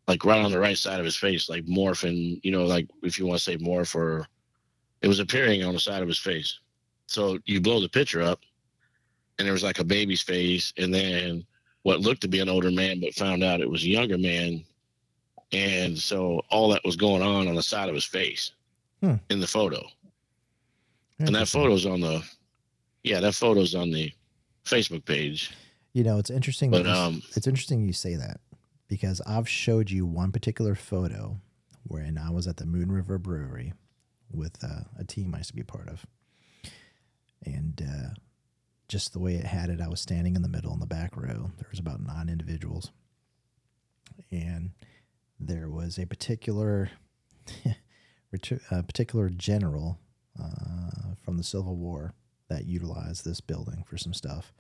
[0.07, 2.39] like right on the right side of his face, like morphing.
[2.43, 4.27] You know, like if you want to say morph, or
[5.01, 6.59] it was appearing on the side of his face.
[7.07, 8.39] So you blow the picture up,
[9.41, 11.43] and there was like a baby's face, and then
[11.81, 14.63] what looked to be an older man, but found out it was a younger man.
[15.51, 18.51] And so all that was going on on the side of his face
[19.01, 19.15] Hmm.
[19.31, 19.83] in the photo.
[21.17, 22.23] And that photo's on the,
[23.03, 24.11] yeah, that photo's on the
[24.63, 25.51] Facebook page.
[25.93, 26.69] You know, it's interesting.
[26.69, 28.39] But that um, it's interesting you say that
[28.87, 31.41] because I've showed you one particular photo
[31.87, 33.73] wherein I was at the Moon River Brewery
[34.31, 36.05] with uh, a team I used to be part of,
[37.43, 38.13] and uh,
[38.91, 41.15] just the way it had it, I was standing in the middle in the back
[41.15, 41.51] row.
[41.57, 42.91] There was about nine individuals,
[44.31, 44.71] and
[45.39, 46.91] there was a particular
[48.71, 49.97] a particular general
[50.41, 52.13] uh, from the Civil War
[52.49, 54.53] that utilized this building for some stuff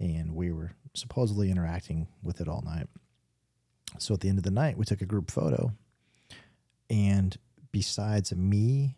[0.00, 2.88] and we were supposedly interacting with it all night.
[3.98, 5.72] So at the end of the night, we took a group photo,
[6.88, 7.36] and
[7.70, 8.96] besides me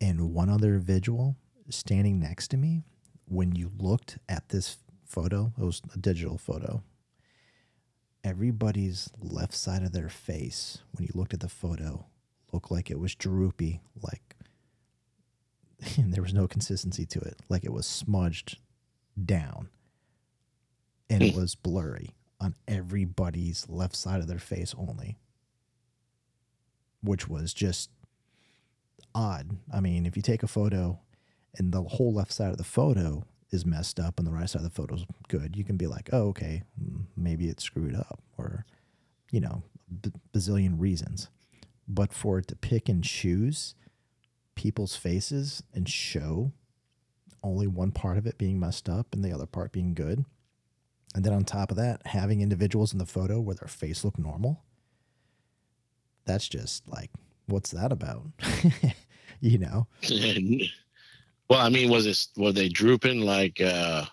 [0.00, 1.36] and one other individual
[1.68, 2.84] standing next to me,
[3.32, 6.82] when you looked at this photo, it was a digital photo.
[8.22, 12.04] Everybody's left side of their face, when you looked at the photo,
[12.52, 14.36] looked like it was droopy, like
[15.96, 18.58] and there was no consistency to it, like it was smudged
[19.22, 19.68] down
[21.08, 25.16] and it was blurry on everybody's left side of their face only,
[27.02, 27.90] which was just
[29.14, 29.56] odd.
[29.72, 31.00] I mean, if you take a photo
[31.58, 34.60] and the whole left side of the photo is messed up and the right side
[34.60, 36.62] of the photo is good, you can be like, oh, okay,
[37.16, 38.64] maybe it's screwed up or,
[39.30, 39.62] you know,
[40.34, 41.28] bazillion reasons.
[41.86, 43.74] But for it to pick and choose
[44.54, 46.52] people's faces and show
[47.42, 50.24] only one part of it being messed up and the other part being good.
[51.14, 54.18] And then on top of that, having individuals in the photo where their face look
[54.18, 54.62] normal.
[56.24, 57.10] That's just like,
[57.46, 58.28] what's that about?
[59.40, 59.88] you know?
[61.48, 64.04] well, I mean, was it were they drooping like, uh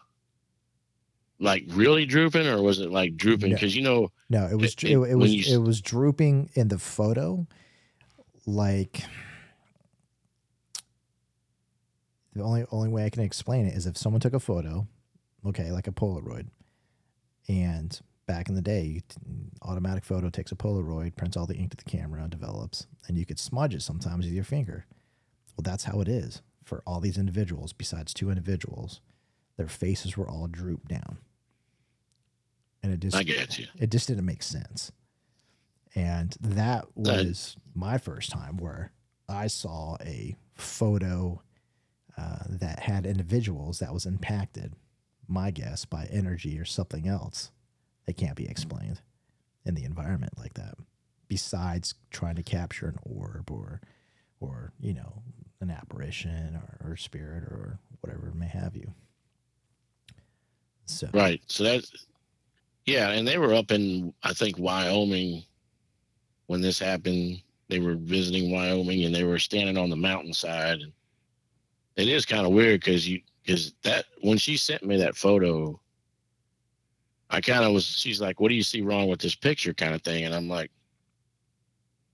[1.39, 3.51] like really drooping, or was it like drooping?
[3.51, 3.55] No.
[3.55, 6.49] Because you know, No, it was It- it, it- it, was you it was drooping
[6.53, 7.47] in the photo,
[8.45, 9.03] like
[12.35, 14.87] the only only way I can explain it is if someone took a photo,
[15.45, 16.47] okay, like a Polaroid,
[17.47, 19.01] and back in the day,
[19.63, 23.25] automatic photo takes a Polaroid, prints all the ink to the camera, develops, and you
[23.25, 24.85] could smudge it sometimes with your finger.
[25.57, 27.73] Well, that's how it is for all these individuals.
[27.73, 29.01] Besides two individuals,
[29.57, 31.17] their faces were all drooped down,
[32.83, 33.67] and it just I get you.
[33.77, 34.91] it just didn't make sense.
[35.95, 38.91] And that was my first time where
[39.27, 41.41] I saw a photo
[42.17, 44.73] uh, that had individuals that was impacted,
[45.27, 47.51] my guess, by energy or something else.
[48.05, 49.01] that can't be explained
[49.65, 50.75] in the environment like that.
[51.27, 53.81] Besides trying to capture an orb or,
[54.39, 55.23] or you know,
[55.61, 58.93] an apparition or, or spirit or whatever may have you.
[60.85, 61.41] So Right.
[61.47, 62.07] So that's
[62.85, 65.43] yeah, and they were up in I think Wyoming
[66.47, 67.41] when this happened.
[67.67, 70.79] They were visiting Wyoming and they were standing on the mountainside.
[70.81, 70.91] And
[71.95, 75.79] it is kind of weird because you because that when she sent me that photo,
[77.29, 77.85] I kind of was.
[77.85, 80.47] She's like, "What do you see wrong with this picture?" kind of thing, and I'm
[80.47, 80.71] like,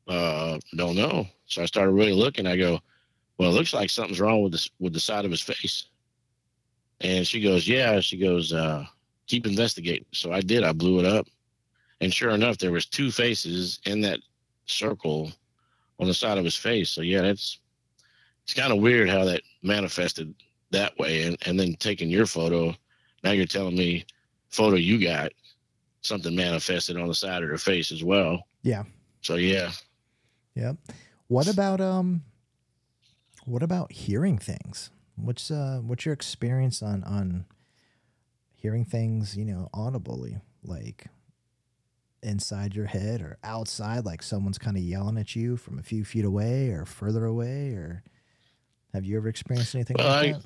[0.08, 2.46] "Uh, don't know." So I started really looking.
[2.48, 2.82] I go,
[3.38, 5.86] "Well, it looks like something's wrong with this with the side of his face."
[7.02, 8.86] And she goes, "Yeah." She goes, uh,
[9.28, 10.64] "Keep investigating." So I did.
[10.64, 11.28] I blew it up,
[12.02, 14.20] and sure enough, there was two faces in that
[14.66, 15.32] circle
[16.00, 16.90] on the side of his face.
[16.90, 17.60] So yeah, that's
[18.44, 20.34] it's kind of weird how that manifested
[20.72, 22.76] that way, and and then taking your photo.
[23.24, 24.06] Now you're telling me
[24.50, 25.32] photo you got
[26.02, 28.48] something manifested on the side of her face as well.
[28.62, 28.84] Yeah.
[29.22, 29.72] So yeah.
[30.56, 30.78] Yep.
[31.28, 32.24] What about um
[33.46, 34.90] what about hearing things?
[35.16, 37.46] What's uh what's your experience on on
[38.54, 41.08] hearing things, you know, audibly, like
[42.24, 46.04] inside your head or outside, like someone's kind of yelling at you from a few
[46.04, 48.04] feet away or further away, or
[48.94, 50.46] have you ever experienced anything Well, like I- that?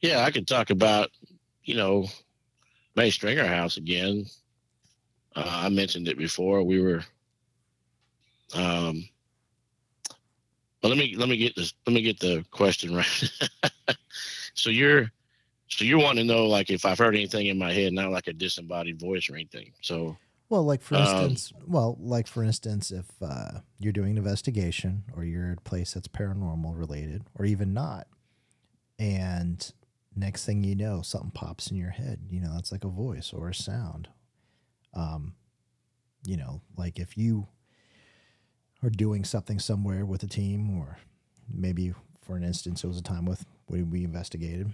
[0.00, 1.10] Yeah, I could talk about,
[1.64, 2.06] you know,
[2.94, 4.26] May Stringer House again.
[5.34, 6.62] Uh, I mentioned it before.
[6.62, 7.02] We were,
[8.54, 9.08] um,
[10.82, 11.74] well, let me let me get this.
[11.86, 13.30] Let me get the question right.
[14.54, 15.10] so you're,
[15.68, 18.28] so you're wanting to know like if I've heard anything in my head, not like
[18.28, 19.72] a disembodied voice or anything.
[19.82, 24.18] So Well, like for Um, instance, well, like for instance, if uh, you're doing an
[24.18, 28.08] investigation or you're at a place that's paranormal related, or even not,
[28.98, 29.72] and
[30.16, 32.20] next thing you know, something pops in your head.
[32.30, 34.08] You know, it's like a voice or a sound.
[34.94, 35.36] Um,
[36.24, 37.48] you know, like if you
[38.82, 40.98] are doing something somewhere with a team, or
[41.52, 44.70] maybe for an instance, it was a time with when we investigated,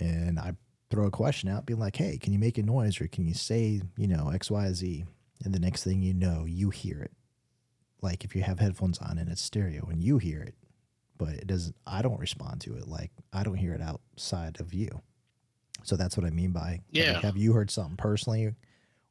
[0.00, 0.54] and I
[0.90, 3.34] throw a question out, being like, "Hey, can you make a noise, or can you
[3.34, 5.04] say, you know, X, Y, Z?"
[5.44, 7.12] And the next thing you know, you hear it.
[8.02, 10.54] Like if you have headphones on and it's stereo, and you hear it,
[11.18, 11.76] but it doesn't.
[11.86, 12.86] I don't respond to it.
[12.88, 15.02] Like I don't hear it outside of you.
[15.82, 17.20] So that's what I mean by like, Yeah.
[17.20, 18.54] have you heard something personally,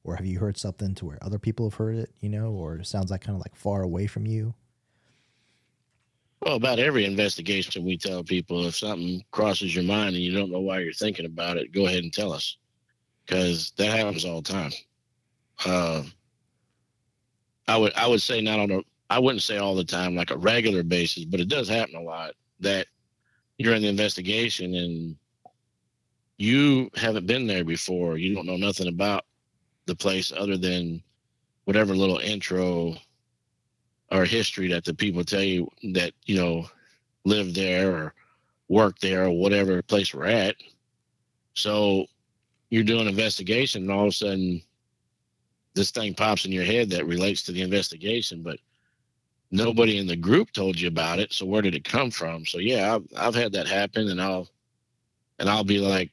[0.05, 2.11] or have you heard something to where other people have heard it?
[2.21, 4.53] You know, or it sounds like kind of like far away from you.
[6.41, 10.51] Well, about every investigation, we tell people if something crosses your mind and you don't
[10.51, 12.57] know why you're thinking about it, go ahead and tell us,
[13.25, 14.71] because that happens all the time.
[15.65, 16.03] Uh,
[17.67, 20.29] I would I would say not on a I wouldn't say all the time like
[20.29, 22.85] a regular basis, but it does happen a lot that
[23.57, 25.15] you're in the investigation and
[26.37, 28.17] you haven't been there before.
[28.17, 29.25] You don't know nothing about
[29.85, 31.01] the place other than
[31.65, 32.95] whatever little intro
[34.11, 36.65] or history that the people tell you that you know
[37.25, 38.13] live there or
[38.67, 40.55] work there or whatever place we're at.
[41.53, 42.05] So
[42.69, 44.61] you're doing investigation, and all of a sudden,
[45.73, 48.59] this thing pops in your head that relates to the investigation, but
[49.51, 51.33] nobody in the group told you about it.
[51.33, 52.45] So where did it come from?
[52.45, 54.49] So yeah, I've I've had that happen, and I'll
[55.39, 56.11] and I'll be like,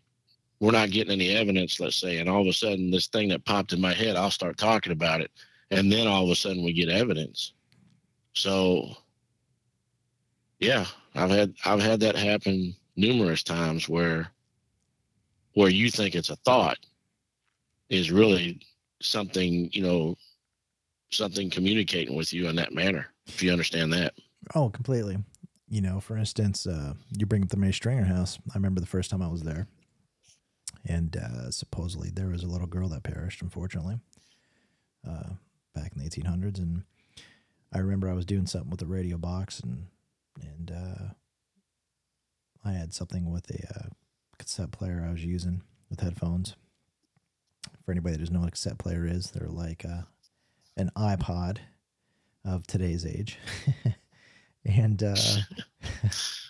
[0.62, 3.44] we're not getting any evidence, let's say, and all of a sudden, this thing that
[3.44, 5.32] popped in my head, I'll start talking about it,
[5.72, 7.54] and then all of a sudden, we get evidence.
[8.32, 8.94] So
[10.60, 14.28] yeah, I've had I've had that happen numerous times where
[15.54, 16.78] where you think it's a thought
[17.90, 18.60] is really
[19.02, 20.14] something, you know,
[21.10, 23.08] something communicating with you in that manner.
[23.26, 24.14] If you understand that.
[24.54, 25.18] Oh, completely.
[25.68, 28.38] You know, for instance, uh, you bring up the May Stringer house.
[28.54, 29.66] I remember the first time I was there,
[30.84, 33.98] and uh, supposedly there was a little girl that perished, unfortunately,
[35.08, 35.30] uh,
[35.74, 36.58] back in the 1800s.
[36.58, 36.84] And
[37.72, 39.86] I remember I was doing something with the radio box, and
[40.40, 41.14] and uh,
[42.64, 43.88] I had something with a uh,
[44.38, 46.56] cassette player I was using with headphones.
[47.84, 50.02] For anybody that doesn't know what a cassette player is, they're like uh,
[50.76, 51.58] an iPod
[52.44, 53.38] of today's age.
[54.64, 55.16] and uh,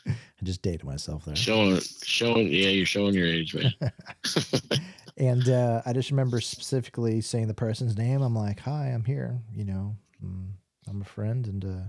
[0.43, 1.37] I just dated myself there.
[1.37, 3.73] Showing showing yeah, you're showing your age, man.
[5.19, 8.23] And uh, I just remember specifically saying the person's name.
[8.23, 9.41] I'm like, "Hi, I'm here.
[9.55, 10.49] You know, mm,
[10.89, 11.85] I'm a friend, and uh,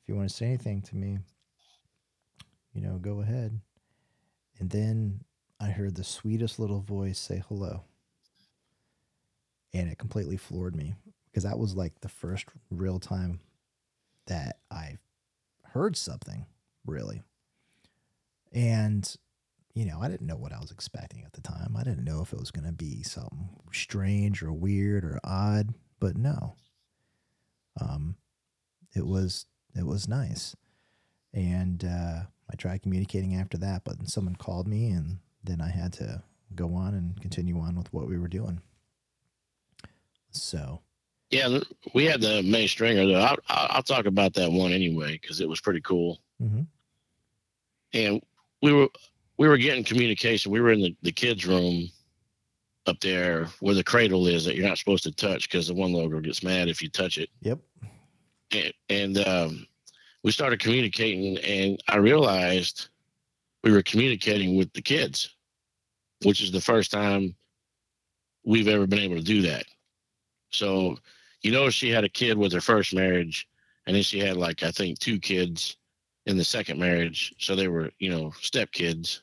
[0.00, 1.18] if you want to say anything to me,
[2.72, 3.60] you know, go ahead."
[4.58, 5.20] And then
[5.60, 7.84] I heard the sweetest little voice say hello,
[9.74, 10.94] and it completely floored me
[11.26, 13.40] because that was like the first real time
[14.26, 14.96] that I
[15.62, 16.46] heard something
[16.86, 17.22] really.
[18.52, 19.14] And
[19.74, 21.76] you know, I didn't know what I was expecting at the time.
[21.78, 25.72] I didn't know if it was going to be something strange or weird or odd,
[26.00, 26.56] but no.
[27.80, 28.16] Um,
[28.96, 29.46] it was
[29.76, 30.56] it was nice,
[31.32, 35.92] and uh, I tried communicating after that, but someone called me, and then I had
[35.94, 36.22] to
[36.56, 38.60] go on and continue on with what we were doing.
[40.30, 40.80] So,
[41.30, 41.60] Yeah,
[41.94, 43.06] we had the May Stringer.
[43.06, 43.20] Though.
[43.20, 46.20] I'll, I'll talk about that one anyway because it was pretty cool.
[46.42, 46.66] mhm.
[47.92, 48.22] and
[48.62, 48.88] we were
[49.38, 50.52] we were getting communication.
[50.52, 51.88] We were in the, the kids' room
[52.86, 55.92] up there where the cradle is that you're not supposed to touch because the one
[55.92, 57.28] girl gets mad if you touch it.
[57.40, 57.58] yep,
[58.50, 59.66] And, and um,
[60.24, 62.88] we started communicating, and I realized
[63.62, 65.36] we were communicating with the kids,
[66.24, 67.36] which is the first time
[68.44, 69.64] we've ever been able to do that.
[70.50, 70.96] So,
[71.42, 73.46] you know, she had a kid with her first marriage,
[73.86, 75.76] and then she had like I think two kids
[76.28, 79.22] in the second marriage, so they were you know stepkids.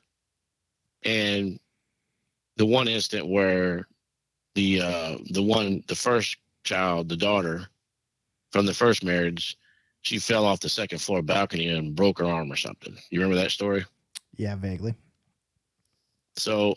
[1.06, 1.60] And
[2.58, 3.88] the one instant where
[4.56, 7.68] the uh, the one the first child, the daughter
[8.52, 9.58] from the first marriage,
[10.02, 12.98] she fell off the second floor balcony and broke her arm or something.
[13.12, 13.86] You remember that story?
[14.38, 14.94] yeah, vaguely.
[16.38, 16.76] So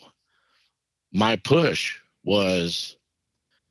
[1.11, 2.97] my push was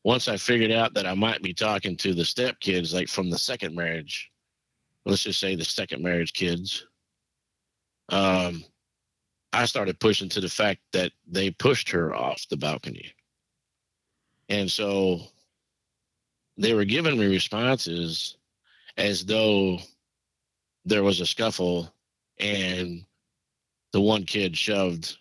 [0.04, 3.38] once I figured out that I might be talking to the stepkids like from the
[3.38, 4.30] second marriage,
[5.08, 6.86] let's just say the second marriage kids,
[8.10, 8.62] um,
[9.52, 13.12] I started pushing to the fact that they pushed her off the balcony.
[14.50, 15.20] And so
[16.58, 18.36] they were giving me responses
[18.98, 19.78] as though
[20.84, 21.92] there was a scuffle
[22.38, 23.04] and
[23.92, 25.16] the one kid shoved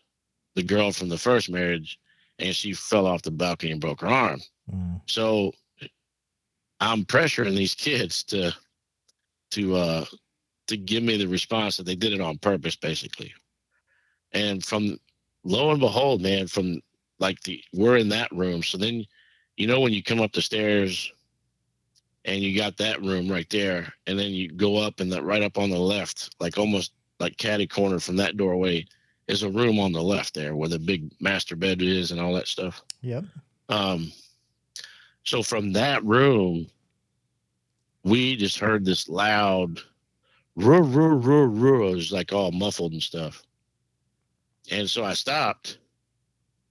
[0.55, 1.97] the girl from the first marriage
[2.39, 4.41] and she fell off the balcony and broke her arm.
[4.69, 5.53] Mm, So
[6.79, 8.53] I'm pressuring these kids to
[9.51, 10.05] to uh
[10.67, 13.33] to give me the response that they did it on purpose basically.
[14.33, 14.97] And from
[15.43, 16.81] lo and behold, man, from
[17.19, 18.63] like the we're in that room.
[18.63, 19.05] So then
[19.55, 21.11] you know when you come up the stairs
[22.25, 25.41] and you got that room right there, and then you go up and that right
[25.41, 28.85] up on the left, like almost like caddy corner from that doorway,
[29.27, 32.33] is a room on the left there where the big master bed is and all
[32.33, 32.83] that stuff.
[33.01, 33.23] yep.
[33.69, 34.11] Um,
[35.23, 36.67] so from that room,
[38.03, 39.79] we just heard this loud
[40.55, 41.91] roar, roar, roar, roar.
[41.91, 43.43] It was like all muffled and stuff.
[44.71, 45.77] And so I stopped,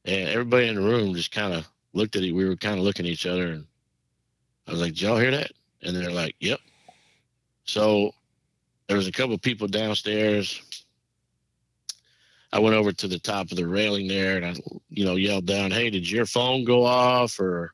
[0.05, 2.33] and everybody in the room just kind of looked at it.
[2.33, 3.66] We were kind of looking at each other, and
[4.66, 5.53] I was like, "Did y'all hear that?"
[5.83, 6.61] And they're like, "Yep."
[7.64, 8.12] So
[8.87, 10.61] there was a couple people downstairs.
[12.53, 14.55] I went over to the top of the railing there, and I
[14.91, 17.72] you know, yelled down, "Hey, did your phone go off, or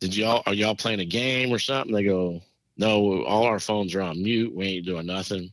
[0.00, 2.40] did y'all are y'all playing a game or something?" They go,
[2.76, 4.54] "No, all our phones are on mute.
[4.54, 5.52] We ain't doing nothing."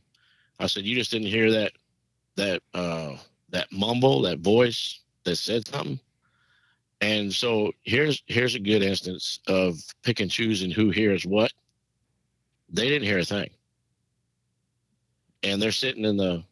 [0.58, 1.72] I said, "You just didn't hear that
[2.36, 3.16] that uh,
[3.50, 6.00] that mumble, that voice that said something."
[7.00, 11.52] And so here's here's a good instance of pick and choosing who hears what.
[12.70, 13.50] They didn't hear a thing,
[15.42, 16.42] and they're sitting in the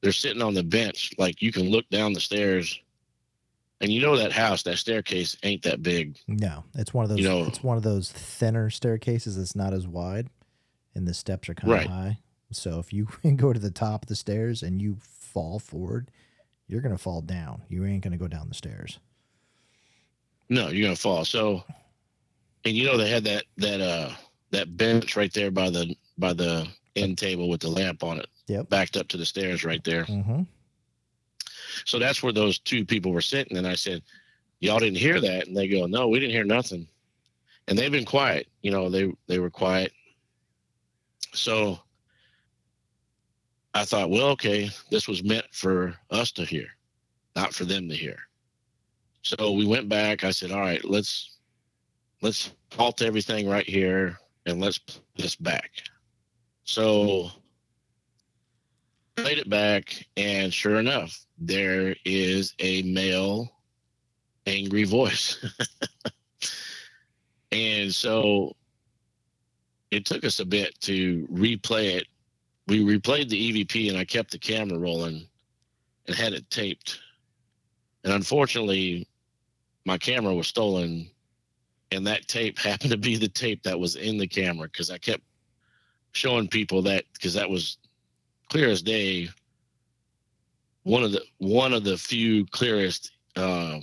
[0.00, 2.80] they're sitting on the bench like you can look down the stairs
[3.82, 7.18] and you know that house that staircase ain't that big No, it's one of those.
[7.18, 9.36] You know- it's one of those thinner staircases.
[9.36, 10.28] It's not as wide,
[10.94, 11.86] and the steps are kind of Right.
[11.88, 12.18] high.
[12.52, 16.10] So if you go to the top of the stairs and you fall forward,
[16.68, 17.62] you're gonna fall down.
[17.68, 18.98] You ain't gonna go down the stairs.
[20.48, 21.62] no you're gonna fall so
[22.64, 24.10] and you know they had that that uh
[24.50, 26.66] that bench right there by the by the
[26.96, 28.68] end table with the lamp on it Yep.
[28.68, 30.42] backed up to the stairs right there Mm-hmm.
[31.84, 34.02] So that's where those two people were sitting and i said
[34.62, 35.48] y'all didn't hear that.
[35.48, 36.86] And they go no we didn't hear nothing.
[37.68, 39.92] And they've been quiet you know they they were quiet.
[41.34, 41.78] So
[43.74, 46.68] i thought well okay this was meant for us to hear
[47.36, 48.18] not for them to hear.
[49.22, 50.24] So we went back.
[50.24, 51.38] I said all right let's
[52.22, 55.70] let's halt everything right here and let's put this back.
[56.64, 57.30] So
[59.16, 63.52] played it back and sure enough there is a male
[64.46, 65.44] angry voice.
[67.52, 68.56] And so
[69.90, 72.06] it took us a bit to replay it.
[72.66, 75.26] We replayed the evp and i kept the camera rolling
[76.06, 76.98] and had it taped.
[78.04, 79.06] And unfortunately
[79.84, 81.10] my camera was stolen
[81.90, 84.96] and that tape happened to be the tape that was in the camera because i
[84.96, 85.22] kept
[86.12, 87.78] showing people that because that was
[88.52, 89.28] clear as day
[90.82, 93.80] one of the one of the few clearest um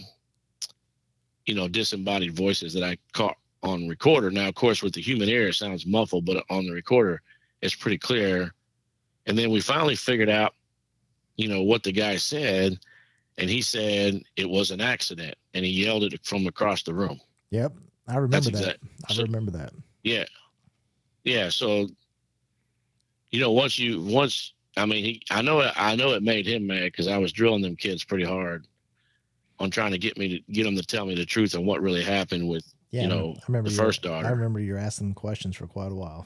[1.47, 5.27] you know disembodied voices that i caught on recorder now of course with the human
[5.27, 7.21] ear it sounds muffled but on the recorder
[7.61, 8.53] it's pretty clear
[9.25, 10.53] and then we finally figured out
[11.39, 12.77] you know, what the guy said,
[13.37, 17.17] and he said it was an accident, and he yelled it from across the room.
[17.51, 17.71] Yep,
[18.09, 18.75] I remember That's that.
[18.75, 19.71] exact- I so- remember that.
[20.03, 20.25] Yeah,
[21.23, 21.47] yeah.
[21.47, 21.87] So,
[23.31, 26.47] you know, once you once, I mean, he, I know, it, I know it made
[26.47, 28.67] him mad because I was drilling them kids pretty hard
[29.59, 31.81] on trying to get me to get them to tell me the truth on what
[31.81, 34.79] really happened with Yeah, you know, I remember the you first I remember you were
[34.79, 36.25] asking questions for quite a while.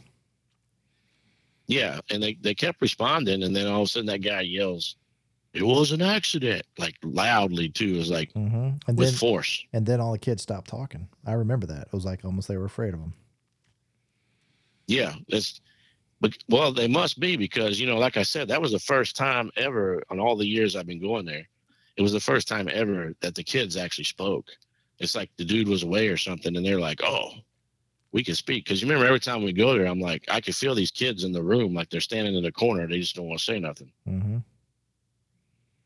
[1.68, 4.98] Yeah, and they they kept responding, and then all of a sudden that guy yells,
[5.54, 7.96] "It was an accident!" like loudly too.
[7.96, 9.64] It was like hmm And with then force.
[9.74, 11.08] and then all the kids stopped talking.
[11.26, 11.88] I remember that.
[11.88, 13.14] It was like almost they were afraid of him.
[14.88, 15.62] Yeah, that's.
[16.24, 19.18] But well, they must be because you know, like I said, that was the first
[19.18, 21.46] time ever on all the years I've been going there.
[21.98, 24.48] It was the first time ever that the kids actually spoke.
[25.00, 27.32] It's like the dude was away or something, and they're like, "Oh,
[28.14, 30.54] we can speak." Because you remember, every time we go there, I'm like, I can
[30.54, 32.88] feel these kids in the room, like they're standing in the corner.
[32.88, 33.92] They just don't want to say nothing.
[34.06, 34.38] hmm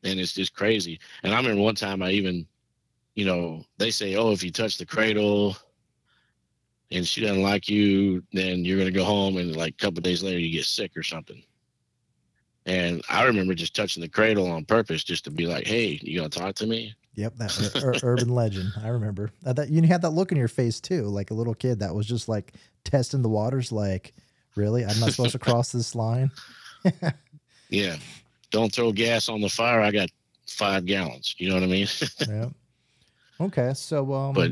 [0.03, 0.99] and it's just crazy.
[1.23, 2.45] And I remember one time I even,
[3.15, 5.57] you know, they say, oh, if you touch the cradle
[6.91, 10.23] and she doesn't like you, then you're gonna go home, and like a couple days
[10.23, 11.41] later you get sick or something.
[12.65, 16.17] And I remember just touching the cradle on purpose, just to be like, "Hey, you
[16.17, 18.71] gonna talk to me?" Yep, that ur- ur- urban legend.
[18.83, 19.69] I remember Uh, that.
[19.69, 22.27] You had that look in your face too, like a little kid that was just
[22.29, 23.71] like testing the waters.
[23.71, 24.13] Like,
[24.55, 26.31] really, I'm not supposed to cross this line.
[27.69, 27.97] Yeah.
[28.51, 29.81] Don't throw gas on the fire.
[29.81, 30.09] I got
[30.47, 31.35] five gallons.
[31.37, 31.87] You know what I mean?
[32.29, 32.47] yeah.
[33.41, 34.51] Okay, so um, But-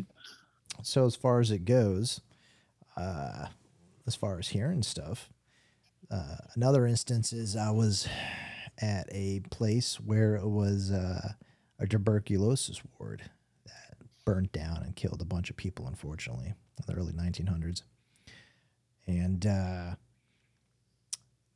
[0.84, 2.20] so as far as it goes,
[2.98, 3.48] uh,
[4.08, 5.30] as far as hearing stuff,
[6.12, 8.08] uh, another instance is I was
[8.78, 11.34] at a place where it was uh,
[11.80, 13.24] a tuberculosis ward
[13.66, 17.84] that burnt down and killed a bunch of people, unfortunately, in the early 1900s.
[19.08, 19.96] And uh,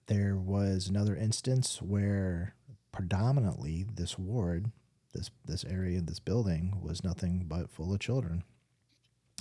[0.07, 2.55] there was another instance where
[2.91, 4.71] predominantly this ward,
[5.13, 8.43] this this area, this building was nothing but full of children.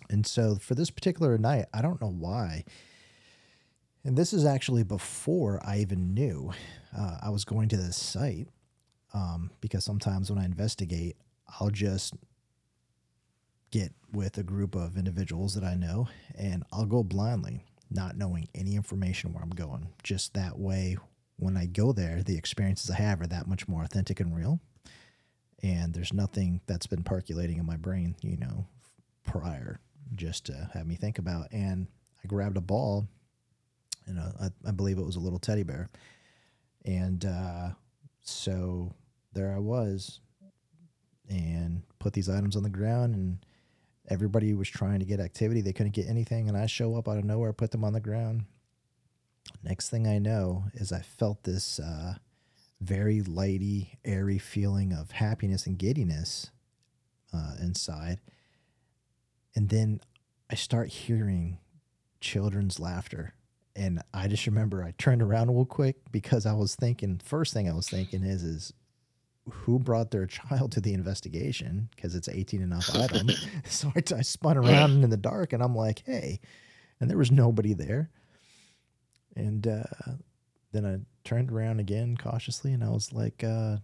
[0.08, 2.64] And so for this particular night, I don't know why.
[4.04, 6.52] And this is actually before I even knew
[6.96, 8.48] uh, I was going to this site
[9.12, 11.16] um, because sometimes when I investigate,
[11.60, 12.14] I'll just
[13.70, 18.48] get with a group of individuals that I know and I'll go blindly, not knowing
[18.54, 19.88] any information where I'm going.
[20.02, 20.96] Just that way,
[21.36, 24.60] when I go there, the experiences I have are that much more authentic and real.
[25.62, 28.66] And there's nothing that's been percolating in my brain, you know,
[29.24, 29.80] prior
[30.14, 31.52] just to have me think about.
[31.52, 31.86] And
[32.22, 33.08] I grabbed a ball,
[34.06, 35.90] and I, I believe it was a little teddy bear.
[36.84, 37.70] And uh,
[38.20, 38.94] so
[39.32, 40.20] there I was,
[41.28, 43.44] and put these items on the ground, and
[44.08, 45.60] everybody was trying to get activity.
[45.60, 48.00] They couldn't get anything, and I show up out of nowhere, put them on the
[48.00, 48.44] ground.
[49.62, 52.14] Next thing I know is I felt this uh,
[52.80, 56.50] very lighty, airy feeling of happiness and giddiness
[57.34, 58.20] uh, inside.
[59.58, 60.00] And then
[60.48, 61.58] I start hearing
[62.20, 63.34] children's laughter.
[63.74, 67.68] And I just remember I turned around real quick because I was thinking, first thing
[67.68, 68.72] I was thinking is, is
[69.50, 71.88] who brought their child to the investigation?
[71.96, 73.30] Because it's 18 and up item.
[73.64, 76.38] so I, I spun around in the dark and I'm like, hey,
[77.00, 78.10] and there was nobody there.
[79.34, 80.12] And uh,
[80.70, 80.98] then I
[81.28, 83.78] turned around again cautiously and I was like, uh,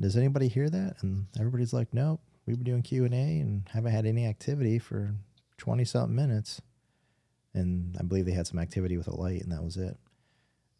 [0.00, 0.96] does anybody hear that?
[1.02, 5.14] And everybody's like, nope, we've been doing Q&A and haven't had any activity for
[5.58, 6.62] 20 something minutes.
[7.52, 9.96] And I believe they had some activity with a light and that was it.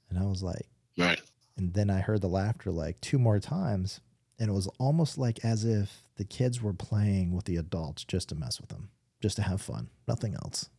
[0.09, 0.67] And I was like,
[0.97, 1.21] right.
[1.59, 4.01] and then I heard the laughter like two more times.
[4.39, 8.31] And it was almost like as if the kids were playing with the adults just
[8.31, 8.89] to mess with them,
[9.21, 10.71] just to have fun, nothing else.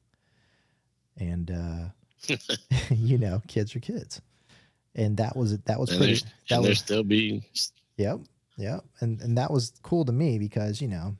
[1.17, 2.35] And, uh,
[2.89, 4.21] you know, kids are kids.
[4.95, 7.43] And that was, that was And pretty, that and there was, still be
[7.97, 8.21] Yep.
[8.59, 8.83] Yep.
[8.99, 11.15] And and that was cool to me because, you know,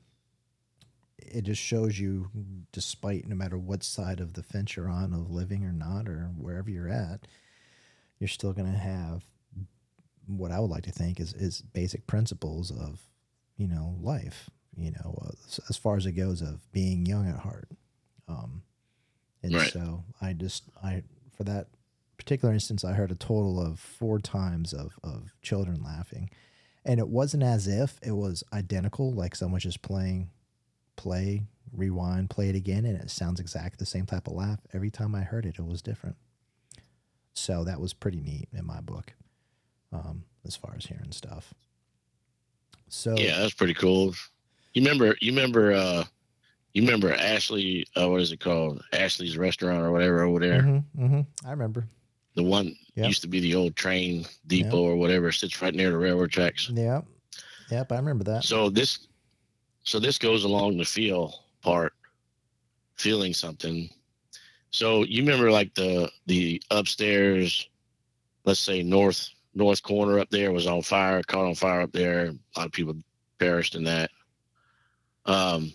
[1.18, 2.28] it just shows you
[2.70, 6.30] despite no matter what side of the fence you're on of living or not or
[6.36, 7.26] wherever you're at,
[8.18, 9.24] you're still going to have
[10.26, 13.00] what I would like to think is is basic principles of,
[13.56, 15.30] you know, life, you know, uh,
[15.68, 17.68] as, far as it goes of being young at heart.
[18.28, 18.62] Um
[19.42, 19.72] and Right.
[19.72, 21.68] so I just I for that
[22.18, 26.28] particular instance I heard a total of 4 times of of children laughing
[26.84, 30.30] and it wasn't as if it was identical like someone just playing
[30.96, 34.90] play rewind play it again and it sounds exactly the same type of laugh every
[34.90, 36.16] time i heard it it was different
[37.32, 39.12] so that was pretty neat in my book
[39.92, 41.54] um, as far as hearing stuff
[42.92, 44.14] so yeah, that's pretty cool.
[44.74, 45.16] You remember?
[45.20, 45.72] You remember?
[45.72, 46.04] uh
[46.74, 47.86] You remember Ashley?
[47.96, 48.82] Uh, what is it called?
[48.92, 50.62] Ashley's Restaurant or whatever over there.
[50.62, 51.86] mhm, mhm, i remember
[52.42, 53.06] the one Yep.
[53.06, 54.90] used to be the old train depot Yep.
[54.92, 56.68] or whatever, sits right near the railroad tracks.
[56.70, 57.06] Yep.
[57.70, 57.92] Yep.
[57.92, 58.44] I remember that.
[58.44, 59.06] So this,
[59.84, 61.92] so this goes along the feel part,
[62.96, 63.88] feeling something.
[64.70, 67.68] So you remember like the the upstairs,
[68.44, 72.26] let's say north north corner up there was on fire, caught on fire up there.
[72.26, 72.94] A lot of people
[73.38, 74.10] perished in that.
[75.26, 75.72] Um.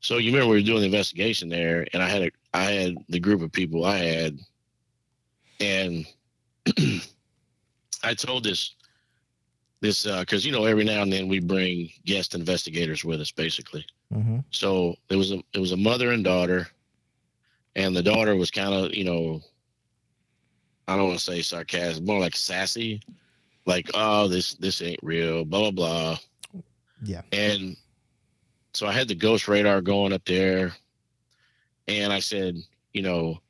[0.00, 2.96] So you remember we were doing the investigation there, and I had a I had
[3.08, 4.38] the group of people I had,
[5.62, 6.06] and
[8.02, 8.74] I told this
[9.80, 13.84] this because you know every now and then we bring guest investigators with us basically
[14.12, 14.40] Mm-hmm.
[14.50, 16.68] so it was a it was a mother and daughter
[17.76, 19.40] and the daughter was kind of you know
[20.86, 23.00] i don't want to say sarcastic more like sassy
[23.64, 26.18] like oh this this ain't real blah blah
[26.52, 26.62] blah
[27.02, 27.22] Yeah.
[27.32, 27.74] and
[28.74, 30.72] so i had the ghost radar going up there
[31.88, 32.56] and i said
[32.92, 33.40] you know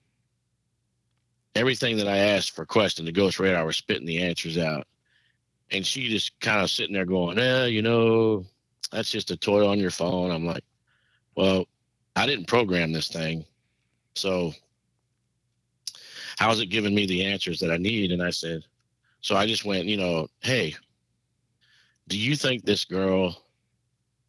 [1.54, 4.86] everything that i asked for question the ghost radar was spitting the answers out.
[5.70, 8.44] And she just kind of sitting there going eh, you know
[8.90, 10.30] that's just a toy on your phone.
[10.30, 10.64] I'm like
[11.36, 11.66] well
[12.16, 13.44] i didn't program this thing.
[14.14, 14.52] So
[16.38, 18.12] how's it giving me the answers that i need?
[18.12, 18.62] And i said
[19.20, 20.74] so i just went you know hey
[22.08, 23.42] do you think this girl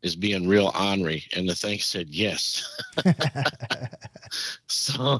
[0.04, 1.24] is being real ornery?
[1.36, 2.64] And the thing said yes.
[4.68, 5.20] So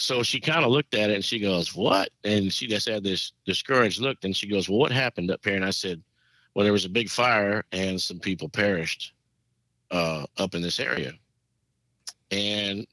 [0.00, 2.10] so she kind of looked at it and she goes what?
[2.24, 4.18] And she just had this discouraged look.
[4.24, 5.56] And she goes well what happened up here?
[5.56, 6.02] And i said
[6.54, 9.12] well there was a big fire and some people perished
[9.90, 11.12] uh, up in this area.
[12.30, 12.86] And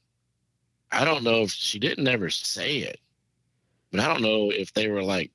[0.90, 2.98] i don't know if she didn't ever say it
[3.90, 5.30] but i don't know if they were like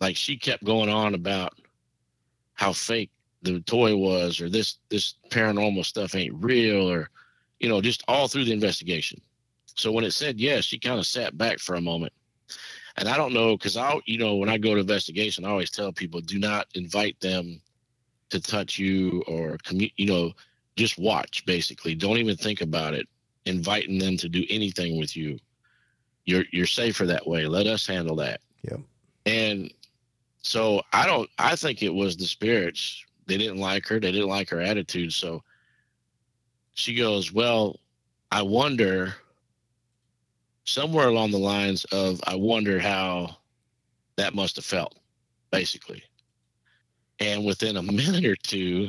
[0.00, 1.52] like she kept going on about
[2.54, 3.10] how fake
[3.42, 7.10] the toy was or this this paranormal stuff ain't real or
[7.60, 9.20] you know just all through the investigation
[9.74, 12.12] so when it said yes she kind of sat back for a moment.
[12.96, 15.70] And i don't know because i you know when i go to investigation i always
[15.70, 17.60] tell people do not invite them
[18.30, 20.32] to touch you or commu- you know
[20.76, 21.94] just watch basically.
[21.94, 23.06] Don't even think about it.
[23.46, 25.38] Inviting them to do anything with you.
[26.24, 27.46] You're you're safer that way.
[27.46, 28.40] Let us handle that.
[28.62, 28.80] Yep.
[29.26, 29.70] and
[30.40, 33.04] so i don't i think it was the spirits.
[33.26, 34.00] They didn't like her.
[34.00, 35.12] They didn't like her attitude.
[35.12, 35.42] So
[36.74, 37.78] she goes well
[38.32, 39.14] i wonder
[40.64, 43.36] somewhere along the lines of i wonder how
[44.16, 44.98] that must have felt
[45.50, 46.02] basically
[47.20, 48.88] and within a minute or two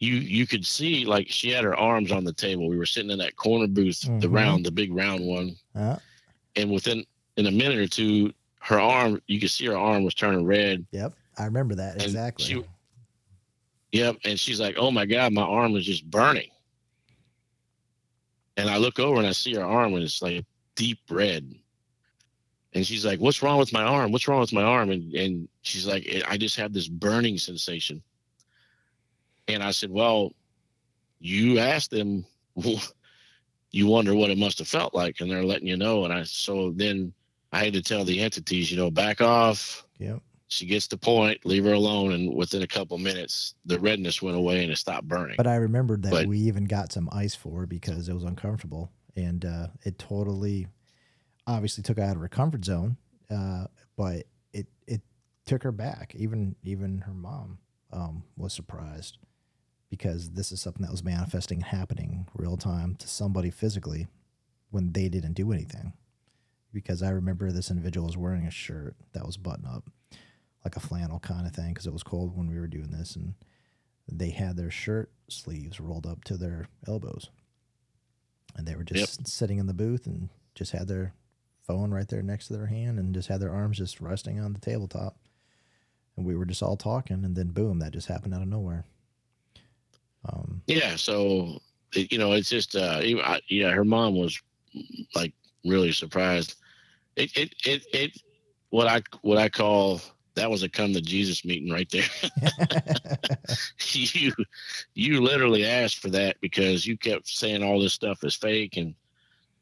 [0.00, 3.10] you you could see like she had her arms on the table we were sitting
[3.10, 4.34] in that corner booth the Mhm.
[4.34, 5.96] round the big round one Uh,
[6.56, 7.04] and within
[7.36, 10.84] in a minute or two her arm you could see her arm was turning red
[10.90, 11.12] yep.
[11.36, 12.46] I remember that And exactly.
[12.46, 12.64] she-
[13.92, 14.16] Yep.
[14.24, 16.50] And she's like, oh my God, my arm is just burning.
[18.56, 20.44] And I look over and I see her arm and it's like
[20.74, 21.54] deep red.
[22.72, 24.10] And she's like, what's wrong with my arm?
[24.10, 24.90] What's wrong with my arm?
[24.90, 28.02] And, and she's like, I just have this burning sensation.
[29.46, 30.32] And I said, well,
[31.20, 32.24] you asked them,
[33.70, 35.20] you wonder what it must have felt like.
[35.20, 36.04] And they're letting you know.
[36.04, 37.12] And I, so then
[37.52, 40.20] I had to tell the entities, you know, back off, yep.
[40.48, 44.36] She gets the point, leave her alone, and within a couple minutes, the redness went
[44.36, 45.34] away and it stopped burning.
[45.36, 48.24] But I remembered that But- we even got some ice for her because it was
[48.24, 50.68] uncomfortable, and uh, it totally,
[51.46, 52.96] obviously took her out of her comfort zone.
[53.30, 53.66] Uh,
[53.96, 55.00] but it it
[55.46, 56.14] took her back.
[56.14, 57.58] Even even her mom
[57.92, 59.18] um, was surprised
[59.88, 64.08] because this is something that was manifesting and happening real time to somebody physically
[64.70, 65.92] when they didn't do anything.
[66.72, 69.84] Because I remember this individual was wearing a shirt that was button up,
[70.64, 73.16] like a flannel kind of thing, because it was cold when we were doing this,
[73.16, 73.34] and
[74.10, 77.30] they had their shirt sleeves rolled up to their elbows.
[78.56, 81.12] And they were just sitting in the booth and just had their
[81.66, 84.52] phone right there next to their hand and just had their arms just resting on
[84.52, 85.16] the tabletop.
[86.16, 88.84] And we were just all talking, and then boom, that just happened out of nowhere.
[90.26, 91.58] Um, yeah, so
[91.94, 94.40] you know, it's just uh, I- yeah, her mom was
[95.14, 95.32] like
[95.64, 96.54] really surprised.
[97.16, 98.22] It it it it
[98.70, 100.00] what I what I call
[100.34, 102.04] that was a come to Jesus meeting right there.
[103.92, 104.32] you
[104.94, 108.94] you literally asked for that because you kept saying all this stuff is fake and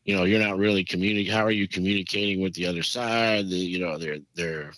[0.05, 3.57] you know you're not really communicating how are you communicating with the other side the,
[3.57, 4.73] you know they're they're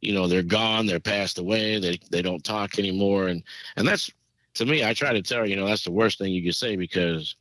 [0.00, 3.42] you know they're gone they're passed away they they don't talk anymore and
[3.76, 4.10] and that's
[4.54, 6.54] to me i try to tell her you know that's the worst thing you could
[6.54, 7.36] say because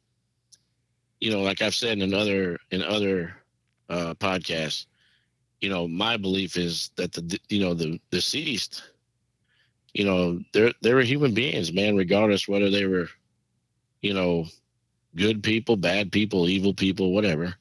[1.19, 3.35] you know like i've said in other in other
[3.89, 4.85] uh podcasts
[5.61, 8.83] you know my belief is that the you know the deceased
[9.93, 13.07] you know they're they were human beings man regardless whether they were
[14.01, 14.45] you know
[15.15, 17.55] good people bad people evil people whatever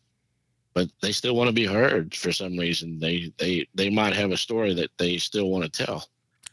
[0.75, 2.99] but they still want to be heard for some reason.
[2.99, 6.09] They they they might have a story that they still want to tell.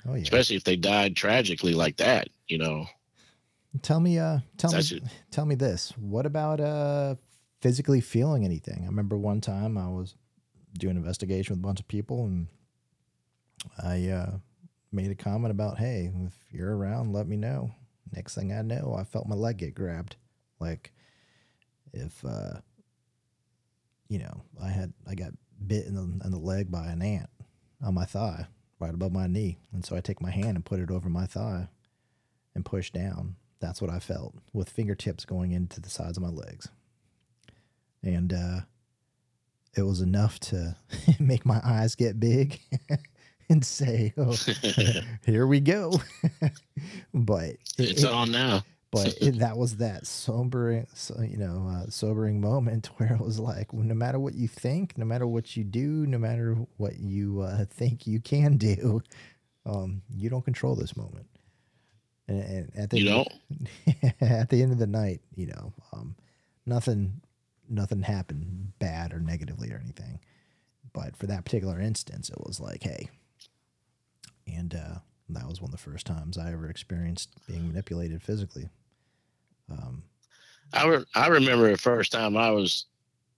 [0.07, 0.21] Oh yeah.
[0.21, 2.85] Especially if they died tragically like that, you know.
[3.81, 5.03] Tell me, uh, tell That's me, it.
[5.31, 5.93] tell me this.
[5.97, 7.15] What about uh,
[7.61, 8.83] physically feeling anything?
[8.83, 10.15] I remember one time I was
[10.77, 12.47] doing an investigation with a bunch of people, and
[13.81, 14.31] I uh,
[14.91, 17.71] made a comment about, "Hey, if you're around, let me know."
[18.13, 20.15] Next thing I know, I felt my leg get grabbed.
[20.59, 20.91] Like
[21.93, 22.61] if uh,
[24.09, 25.31] you know, I had I got
[25.65, 27.29] bit in the in the leg by an ant
[27.83, 28.47] on my thigh,
[28.79, 31.25] right above my knee, and so I take my hand and put it over my
[31.25, 31.69] thigh
[32.53, 33.35] and push down.
[33.59, 36.67] That's what I felt with fingertips going into the sides of my legs.
[38.03, 38.59] And uh,
[39.75, 40.75] it was enough to
[41.19, 42.59] make my eyes get big
[43.49, 44.37] and say, oh,
[45.25, 45.99] here we go.
[47.13, 48.63] but it- it's it- on now.
[48.91, 53.39] but it, that was that sobering, so, you know, uh, sobering moment where it was
[53.39, 57.41] like, no matter what you think, no matter what you do, no matter what you
[57.41, 59.01] uh, think you can do,
[59.65, 61.27] um, you don't control this moment.
[62.27, 63.27] And, and at the You don't?
[64.21, 66.15] at the end of the night, you know, um,
[66.65, 67.21] nothing,
[67.71, 70.19] nothing happened bad or negatively or anything.
[70.93, 73.09] But for that particular instance, it was like, hey,
[74.45, 74.95] and uh,
[75.29, 78.69] that was one of the first times I ever experienced being manipulated physically.
[79.71, 80.03] Um,
[80.73, 82.85] I re- I remember the first time I was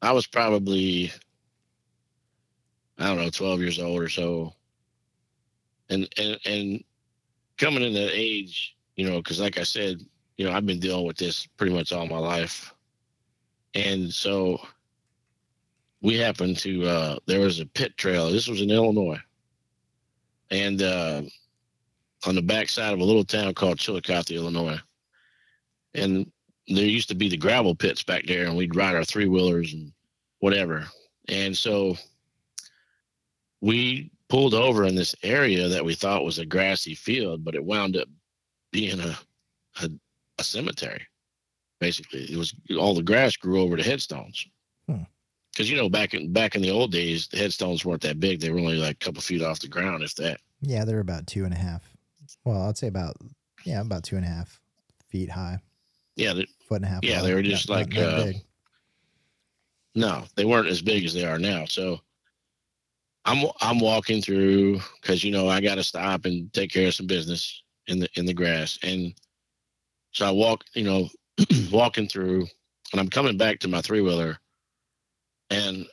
[0.02, 1.12] I was probably
[2.98, 4.54] I don't know 12 years old or so,
[5.90, 6.84] and and and
[7.58, 10.02] coming in that age, you know, because like I said,
[10.38, 12.73] you know, I've been dealing with this pretty much all my life,
[13.74, 14.60] and so
[16.02, 18.30] we happened to uh, there was a pit trail.
[18.30, 19.20] This was in Illinois,
[20.52, 21.22] and uh,
[22.26, 24.80] on the backside of a little town called Chillicothe, Illinois,
[25.94, 26.32] and
[26.68, 29.74] there used to be the gravel pits back there, and we'd ride our three wheelers
[29.74, 29.92] and
[30.40, 30.86] whatever.
[31.30, 31.98] And so
[33.62, 37.64] we pulled over in this area that we thought was a grassy field, but it
[37.64, 38.08] wound up
[38.72, 39.18] being a
[39.82, 39.90] a,
[40.38, 41.02] a cemetery.
[41.84, 44.48] Basically, it was all the grass grew over the headstones.
[44.88, 45.04] Hmm.
[45.52, 48.40] Because you know, back in back in the old days, the headstones weren't that big;
[48.40, 50.40] they were only like a couple feet off the ground, if that.
[50.62, 51.84] yeah, they're about two and a half.
[52.46, 53.18] Well, I'd say about
[53.66, 54.62] yeah, about two and a half
[55.10, 55.60] feet high,
[56.16, 57.04] Yeah, they, foot and a half.
[57.04, 57.26] Yeah, wide.
[57.30, 58.36] they were just Not- like, not uh, big.
[59.96, 61.66] No, they weren't as big as they are now.
[61.66, 62.00] So
[63.26, 66.94] I'm I'm walking through because you know I got to stop and take care of
[66.96, 69.14] some business in the in the grass, and
[70.14, 71.10] so I walk, you know,
[71.72, 72.48] walking through,
[72.92, 74.38] and I'm coming back to my three wheeler,
[75.50, 75.88] and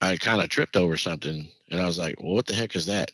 [0.00, 2.86] I kind of tripped over something, and I was like, "Well, what the heck is
[2.86, 3.10] that?"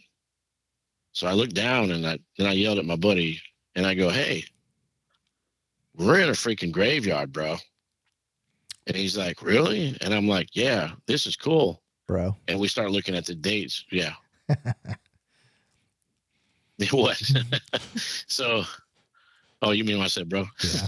[1.13, 3.41] So I looked down, and I then I yelled at my buddy,
[3.75, 4.45] and I go, "Hey,
[5.95, 7.57] we're in a freaking graveyard, bro."
[8.89, 9.97] And he's like, Really?
[10.01, 11.83] And I'm like, Yeah, this is cool.
[12.07, 12.35] bro.
[12.49, 13.85] And we start looking at the dates.
[13.93, 14.15] Yeah.
[16.91, 17.21] what?
[18.27, 18.63] so,
[19.63, 20.47] oh, you mean what I said, bro?
[20.63, 20.87] Yeah,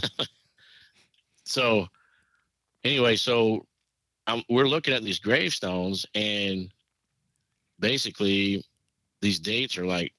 [1.51, 1.89] So,
[2.85, 3.67] anyway, so
[4.27, 6.73] um, we're looking at these gravestones, and
[7.79, 8.65] basically,
[9.21, 10.13] these dates are like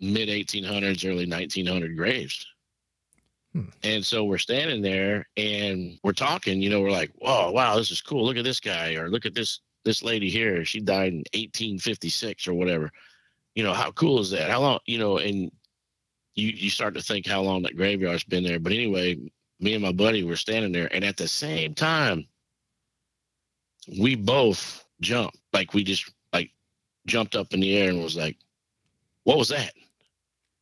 [0.00, 2.46] mid 1800s, early 1900 graves.
[3.52, 3.68] Hmm.
[3.82, 6.60] And so we're standing there and we're talking.
[6.60, 8.24] You know, we're like, "Whoa, wow, this is cool!
[8.24, 10.64] Look at this guy, or look at this this lady here.
[10.64, 12.90] She died in 1856 or whatever.
[13.54, 14.50] You know, how cool is that?
[14.50, 14.78] How long?
[14.86, 15.50] You know, and
[16.34, 18.58] you you start to think how long that graveyard's been there.
[18.58, 19.18] But anyway,
[19.60, 22.26] me and my buddy were standing there, and at the same time,
[23.98, 25.38] we both jumped.
[25.52, 26.50] Like we just like
[27.06, 28.36] jumped up in the air and was like,
[29.24, 29.72] "What was that?"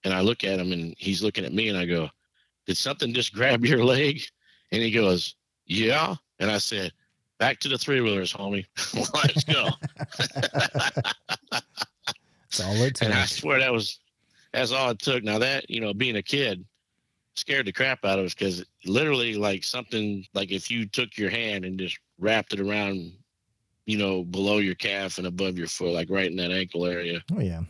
[0.04, 2.08] And I look at him, and he's looking at me, and I go,
[2.66, 4.22] "Did something just grab your leg?"
[4.70, 5.34] And he goes,
[5.66, 6.92] "Yeah." And I said,
[7.38, 8.66] "Back to the three wheelers, homie.
[9.14, 9.70] Let's go."
[12.54, 13.98] that's all it and I swear that was
[14.52, 15.24] that's all it took.
[15.24, 16.64] Now that you know, being a kid,
[17.34, 21.30] scared the crap out of us because literally, like something like if you took your
[21.30, 23.12] hand and just wrapped it around,
[23.86, 27.22] you know, below your calf and above your foot, like right in that ankle area,
[27.34, 27.62] Oh yeah,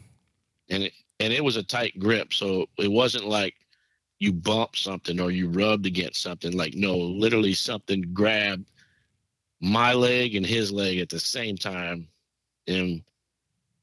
[0.70, 3.54] and it and it was a tight grip, so it wasn't like
[4.18, 6.56] you bumped something or you rubbed against something.
[6.56, 8.70] Like no, literally something grabbed
[9.60, 12.06] my leg and his leg at the same time,
[12.68, 13.02] and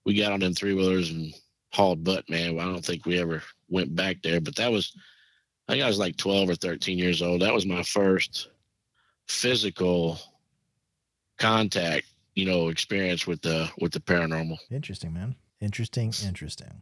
[0.05, 1.33] we got on them three wheelers and
[1.73, 2.59] hauled butt, man.
[2.59, 4.95] I don't think we ever went back there, but that was,
[5.71, 7.41] I think I was like 12 or 13 years old.
[7.41, 8.49] That was my first
[9.29, 10.19] physical
[11.39, 14.57] contact, you know, experience with the, with the paranormal.
[14.69, 15.33] interesting, man.
[15.61, 16.81] Interesting, interesting.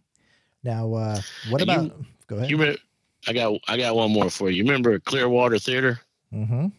[0.64, 1.22] Now, uh,
[1.52, 2.06] what And you- about?
[2.26, 2.50] go ahead.
[2.50, 2.80] You remember,
[3.28, 4.58] I got, I got one more for you.
[4.58, 6.00] You remember Clearwater Theater?
[6.34, 6.70] mm-hmm.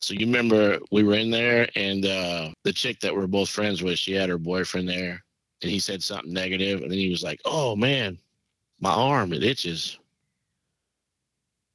[0.00, 3.82] So you remember we were in there and uh, the chick that we're both friends
[3.82, 5.22] with, she had her boyfriend there
[5.60, 8.16] and he said something negative and then he was like, Oh man,
[8.80, 9.98] my arm, it itches.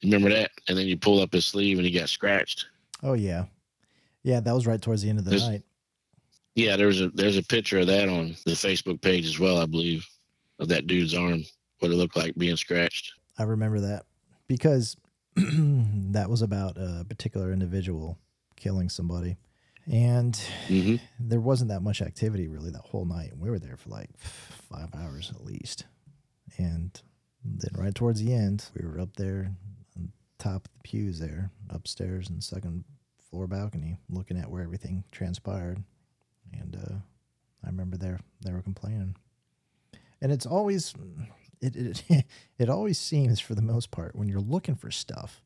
[0.04, 0.52] Remember that?
[0.68, 2.68] And then you pull up his sleeve and he got scratched.
[3.04, 3.46] Oh yeah.
[4.24, 5.64] Yeah, that was right towards the end of the There's- night.
[6.56, 9.66] Yeah, there's a there's a picture of that on the Facebook page as well, I
[9.66, 10.08] believe,
[10.58, 11.44] of that dude's arm,
[11.80, 13.12] what it looked like being scratched.
[13.38, 14.06] I remember that
[14.48, 14.96] because
[15.36, 18.18] that was about a particular individual
[18.56, 19.36] killing somebody.
[19.92, 20.36] And
[20.68, 23.34] hmm there wasn't that much activity really that whole night.
[23.38, 25.84] We were there for like five hours at least.
[26.58, 27.00] And
[27.44, 29.52] then right towards the end, we were up there
[30.38, 32.84] top of the pews there, upstairs the second
[33.30, 35.84] floor balcony, looking at where everything transpired.
[36.54, 36.96] And uh,
[37.64, 39.16] I remember there they were complaining.
[40.22, 40.94] And it's always
[41.62, 42.26] it, it
[42.60, 45.42] it always seems for the most part when you're looking for stuff,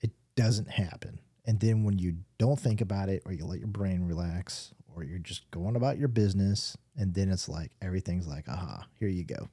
[0.00, 1.20] it doesn't happen.
[1.46, 5.04] And then when you don't think about it or you let your brain relax or
[5.04, 9.24] you're just going about your business and then it's like everything's like, aha, here you
[9.24, 9.48] go.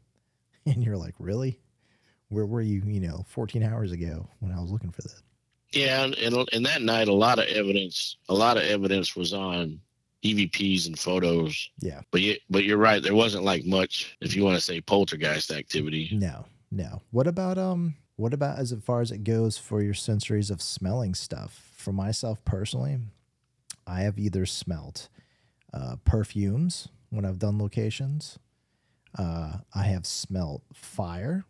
[0.65, 1.59] And you're like, really?
[2.31, 5.21] Where were you, you know, 14 hours ago when I was looking for that?
[5.73, 9.33] Yeah, and, and and that night, a lot of evidence, a lot of evidence was
[9.33, 9.79] on
[10.23, 11.69] EVPs and photos.
[11.79, 12.01] Yeah.
[12.11, 13.03] But you, but you're right.
[13.03, 16.09] There wasn't like much, if you want to say, poltergeist activity.
[16.13, 17.01] No, no.
[17.11, 21.15] What about um what about as far as it goes for your sensories of smelling
[21.15, 21.71] stuff?
[21.75, 22.99] For myself personally,
[23.87, 25.09] I have either smelt
[25.73, 28.37] uh, perfumes when I've done locations.
[29.17, 31.45] Uh, I have smelt fire,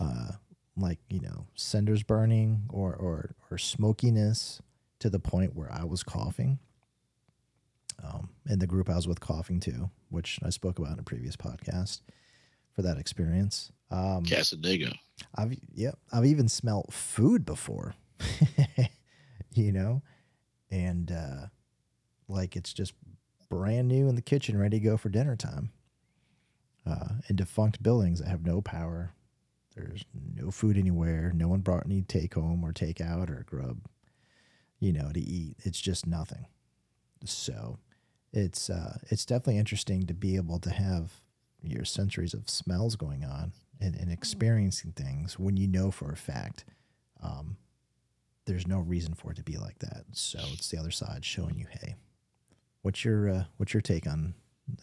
[0.00, 0.32] uh,
[0.76, 4.60] like you know cinders burning or or or smokiness
[4.98, 6.58] to the point where I was coughing.
[8.02, 11.02] Um, and the group I was with coughing too, which I spoke about in a
[11.02, 12.02] previous podcast
[12.74, 13.72] for that experience.
[13.90, 14.94] Um, Cassadaga.
[15.34, 17.94] I've yep, I've even smelt food before,
[19.54, 20.02] you know,
[20.70, 21.46] and uh,
[22.28, 22.92] like it's just
[23.48, 25.70] brand new in the kitchen, ready to go for dinner time.
[26.86, 29.12] Uh, in defunct buildings that have no power,
[29.76, 30.04] there's
[30.34, 31.32] no food anywhere.
[31.34, 33.78] No one brought any take home or take out or grub,
[34.80, 35.56] you know, to eat.
[35.64, 36.46] It's just nothing.
[37.24, 37.78] So,
[38.32, 41.12] it's uh, it's definitely interesting to be able to have
[41.62, 46.16] your centuries of smells going on and, and experiencing things when you know for a
[46.16, 46.64] fact
[47.22, 47.56] um,
[48.46, 50.04] there's no reason for it to be like that.
[50.12, 51.96] So it's the other side showing you, hey,
[52.82, 54.34] what's your uh, what's your take on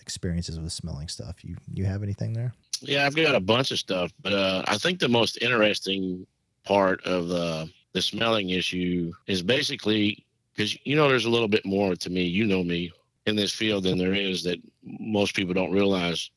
[0.02, 1.44] experiences with smelling stuff?
[1.44, 2.54] You you have anything there?
[2.84, 6.28] Yeah, I've got a bunch of stuff, but uh, I think the most interesting
[6.66, 11.66] part of the the smelling issue is basically because you know there's a little bit
[11.66, 12.24] more to me.
[12.24, 12.92] You know me
[13.26, 16.30] in this field than there is that most people don't realize.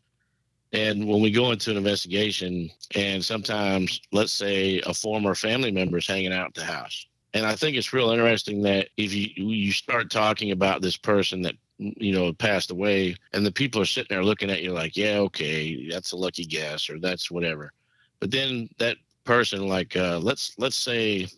[0.72, 5.98] And when we go into an investigation, and sometimes, let's say, a former family member
[5.98, 9.30] is hanging out at the house, and I think it's real interesting that if you
[9.34, 13.86] you start talking about this person that you know passed away, and the people are
[13.86, 17.72] sitting there looking at you like, yeah, okay, that's a lucky guess, or that's whatever.
[18.20, 21.28] But then that person, like, uh, let's let's say,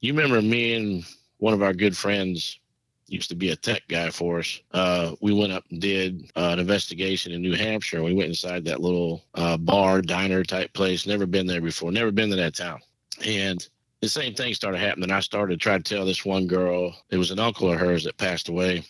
[0.00, 1.04] you remember me and
[1.38, 2.58] one of our good friends
[3.06, 4.60] used to be a tech guy for us.
[4.72, 8.02] Uh, we went up and did uh, an investigation in New Hampshire.
[8.02, 11.06] We went inside that little uh, bar, diner type place.
[11.06, 11.92] Never been there before.
[11.92, 12.80] Never been to that town.
[13.24, 13.66] And
[14.04, 15.10] the same thing started happening.
[15.10, 16.94] I started to try to tell this one girl.
[17.10, 18.84] It was an uncle of hers that passed away.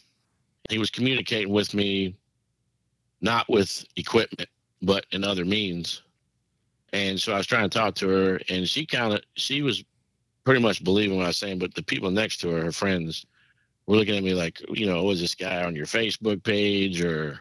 [0.69, 2.17] He was communicating with me,
[3.21, 4.49] not with equipment,
[4.83, 6.03] but in other means.
[6.93, 9.85] And so I was trying to talk to her, and she kind of she was
[10.43, 11.61] pretty much believing what I was saying.
[11.61, 13.25] But the people next to her, her friends,
[13.87, 17.41] were looking at me like, you know, was this guy on your Facebook page or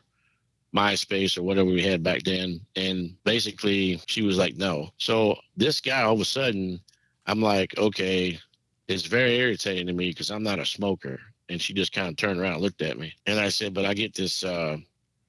[0.75, 2.61] MySpace or whatever we had back then?
[2.75, 4.89] And basically, she was like, no.
[4.97, 6.79] So this guy, all of a sudden,
[7.25, 8.39] I'm like, okay,
[8.87, 11.19] it's very irritating to me because I'm not a smoker.
[11.49, 13.13] And she just kind of turned around and looked at me.
[13.25, 14.77] And I said, but I get this uh,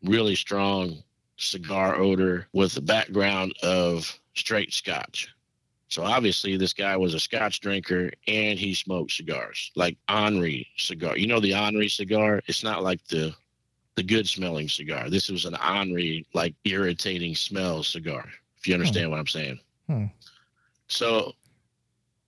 [0.03, 1.03] really strong
[1.37, 5.29] cigar odor with the background of straight scotch.
[5.89, 11.17] So obviously, this guy was a Scotch drinker and he smoked cigars, like Henri cigar.
[11.17, 12.41] You know the Henri cigar?
[12.47, 13.33] It's not like the
[13.95, 15.09] the good smelling cigar.
[15.09, 18.25] This was an Henri, like irritating smell cigar.
[18.59, 19.61] If you understand what I'm saying.
[19.87, 20.07] Hmm.
[20.89, 21.35] So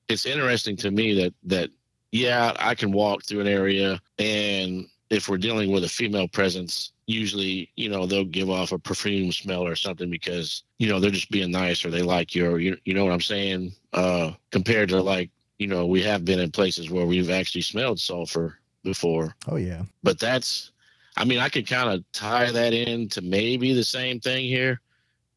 [0.09, 1.71] it's interesting to me that that
[2.13, 6.93] yeah, I can walk through an area and if we're dealing with a female presence,
[7.07, 11.11] usually, you know, they'll give off a perfume smell or something because, you know, they're
[11.11, 13.73] just being nice or they like you or you, you know what I'm saying?
[13.93, 18.01] Uh, compared to like, you know, we have been in places where we've actually smelled
[18.01, 19.37] sulfur before.
[19.49, 20.73] Oh yeah, But that's,
[21.17, 24.81] I mean, I could kind of tie that into maybe the same thing here.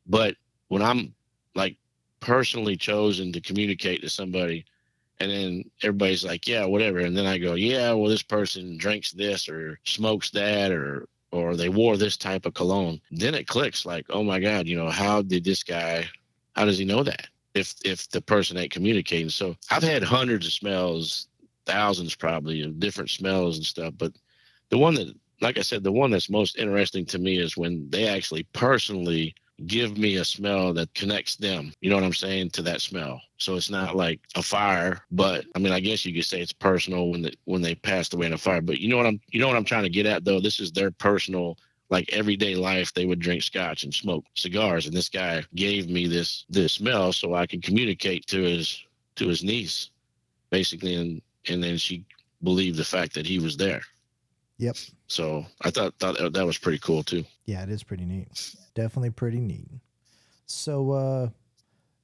[0.07, 0.35] But
[0.69, 1.13] when I'm
[1.55, 1.77] like
[2.21, 4.65] personally chosen to communicate to somebody
[5.19, 6.99] And then everybody's like, yeah, whatever.
[6.99, 11.55] And then I go, yeah, well, this person drinks this or smokes that or or
[11.55, 13.01] they wore this type of cologne.
[13.11, 16.07] Then it clicks like, oh my God, you know, how did this guy
[16.55, 17.27] how does he know that?
[17.53, 19.29] If if the person ain't communicating.
[19.29, 21.27] So I've had hundreds of smells,
[21.65, 23.93] thousands probably of different smells and stuff.
[23.97, 24.13] But
[24.69, 27.89] the one that like I said, the one that's most interesting to me is when
[27.89, 29.35] they actually personally
[29.67, 31.73] give me a smell that connects them.
[31.81, 33.21] You know what I'm saying to that smell.
[33.37, 36.53] So it's not like a fire, but I mean, I guess you could say it's
[36.53, 38.61] personal when the, when they passed away in a fire.
[38.61, 40.39] But you know what I'm you know what I'm trying to get at though.
[40.39, 41.57] This is their personal
[41.89, 42.93] like everyday life.
[42.93, 47.13] They would drink scotch and smoke cigars, and this guy gave me this this smell
[47.13, 48.83] so I could communicate to his
[49.15, 49.89] to his niece,
[50.49, 52.05] basically, and and then she
[52.43, 53.81] believed the fact that he was there.
[54.59, 54.75] Yep.
[55.07, 57.23] So I thought thought that was pretty cool too.
[57.45, 58.55] Yeah, it is pretty neat.
[58.75, 59.69] Definitely pretty neat.
[60.45, 61.29] So uh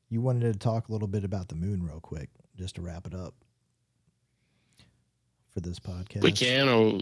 [0.10, 3.06] you wanted to talk a little bit about the moon real quick, just to wrap
[3.06, 3.34] it up
[5.54, 6.22] for this podcast.
[6.24, 7.02] We can or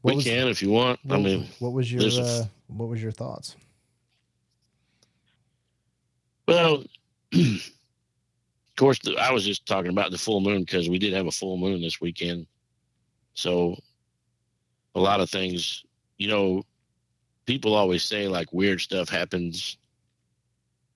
[0.00, 1.00] What we can if you want.
[1.10, 3.56] I mean, what was your uh, what was your thoughts?
[6.48, 6.82] well,
[7.34, 7.70] of
[8.76, 11.30] course, the, I was just talking about the full moon because we did have a
[11.30, 12.46] full moon this weekend.
[13.34, 13.76] So
[14.94, 15.84] a lot of things,
[16.18, 16.64] you know,
[17.46, 19.78] people always say like weird stuff happens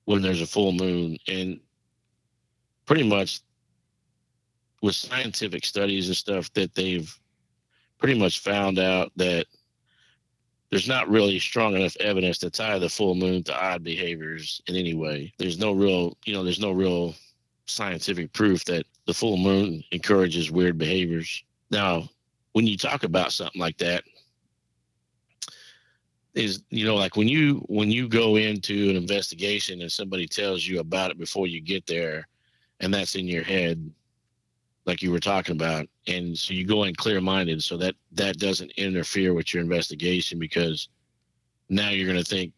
[0.05, 1.61] when there's a full moon, and
[2.87, 3.41] pretty much
[4.83, 7.19] with scientific studies and stuff that they've
[7.99, 9.47] pretty much found out that
[10.71, 14.77] there's not really strong enough evidence to tie the full moon to odd behaviors in
[14.77, 15.33] any way.
[15.39, 17.15] There's no real, you know, there's no real
[17.67, 21.45] scientific proof that the full moon encourages weird behaviors.
[21.71, 22.09] Now,
[22.55, 24.05] when you talk about something like that,
[26.35, 30.67] is you know like when you when you go into an investigation and somebody tells
[30.67, 32.27] you about it before you get there
[32.81, 33.89] and that's in your head
[34.85, 38.37] like you were talking about and so you go in clear minded so that that
[38.39, 40.89] doesn't interfere with your investigation because
[41.69, 42.53] now you're going to think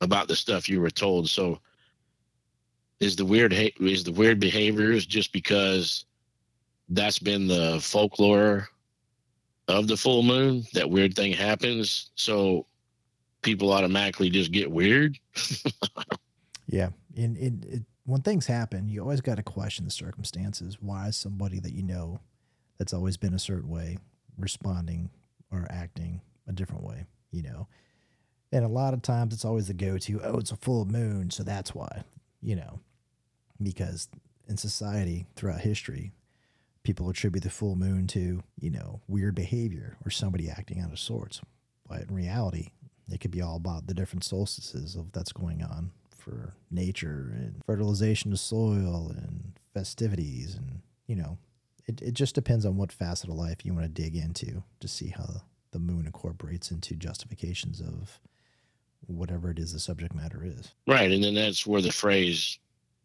[0.00, 1.28] about the stuff you were told.
[1.28, 1.60] So
[3.00, 6.04] is the weird is the weird behaviors just because
[6.88, 8.68] that's been the folklore
[9.68, 12.66] of the full moon that weird thing happens so
[13.42, 15.18] people automatically just get weird
[16.66, 20.78] Yeah, and it, it when things happen, you always got to question the circumstances.
[20.80, 22.20] Why is somebody that you know
[22.78, 23.98] that's always been a certain way
[24.38, 25.10] responding
[25.50, 27.04] or acting a different way?
[27.30, 27.68] You know,
[28.52, 30.20] and a lot of times it's always the go-to.
[30.22, 32.04] Oh, it's a full moon, so that's why.
[32.42, 32.80] You know,
[33.62, 34.08] because
[34.48, 36.12] in society throughout history,
[36.84, 40.98] people attribute the full moon to you know weird behavior or somebody acting out of
[40.98, 41.40] sorts.
[41.88, 42.70] But in reality,
[43.10, 47.62] it could be all about the different solstices of that's going on for nature and
[47.66, 51.36] fertilization of soil and festivities and you know
[51.86, 54.88] it, it just depends on what facet of life you want to dig into to
[54.88, 58.18] see how the moon incorporates into justifications of
[59.06, 62.58] whatever it is the subject matter is right and then that's where the phrase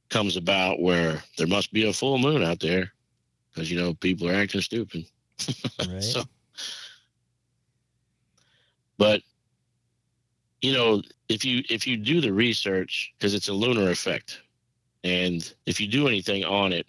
[0.10, 2.94] comes about where there must be a full moon out there
[3.60, 5.06] because you know people are acting stupid.
[5.88, 6.04] Right.
[6.04, 6.24] So-
[8.98, 9.22] but
[10.62, 14.42] you know if you if you do the research because it's a lunar effect
[15.06, 16.88] and if you do anything on it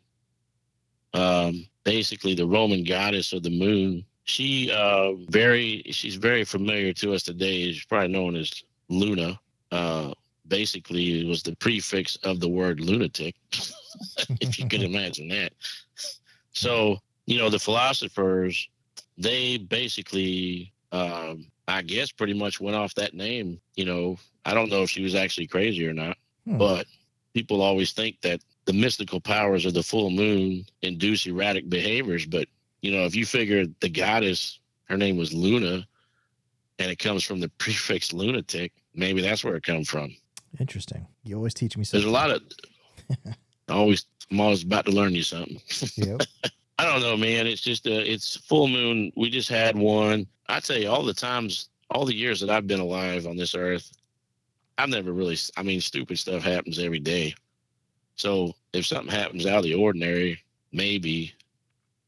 [1.15, 7.13] um basically the roman goddess of the moon she uh very she's very familiar to
[7.15, 9.39] us today she's probably known as luna
[9.71, 10.13] uh
[10.49, 13.37] basically it was the prefix of the word lunatic
[14.41, 15.53] if you can imagine that
[16.53, 18.69] so you know the philosophers
[19.19, 24.71] they basically um i guess pretty much went off that name you know i don't
[24.71, 26.57] know if she was actually crazy or not Hmm.
[26.57, 26.87] but
[27.35, 32.49] people always think that the mystical powers of the full moon induce erratic behaviors but
[32.81, 35.87] you know if you figure the goddess her name was luna
[36.79, 40.17] and it comes from the prefix lunatic maybe that's where it comes from
[40.59, 42.01] interesting you always teach me something.
[42.01, 42.43] there's a lot of
[43.71, 45.61] always i'm always about to learn you something
[45.97, 46.21] yep.
[46.81, 47.47] I don't know, man.
[47.47, 49.13] It's just a, it's full moon.
[49.15, 50.27] We just had one.
[50.49, 53.55] I tell you, all the times, all the years that I've been alive on this
[53.55, 53.93] earth,
[54.79, 55.37] I've never really.
[55.59, 57.35] I mean, stupid stuff happens every day.
[58.17, 60.43] So if something happens out of the ordinary,
[60.73, 61.35] maybe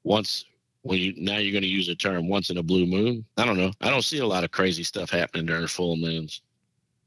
[0.05, 0.47] once
[0.81, 3.27] when you now you're going to use the term once in a blue moon.
[3.37, 3.73] I don't know.
[3.83, 6.41] I don't see a lot of crazy stuff happening during full moons.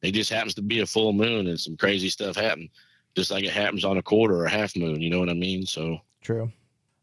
[0.03, 2.69] It just happens to be a full moon and some crazy stuff happen,
[3.15, 5.01] just like it happens on a quarter or a half moon.
[5.01, 5.65] You know what I mean?
[5.65, 6.51] So True.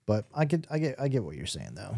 [0.06, 1.96] But I get I get I get what you're saying though.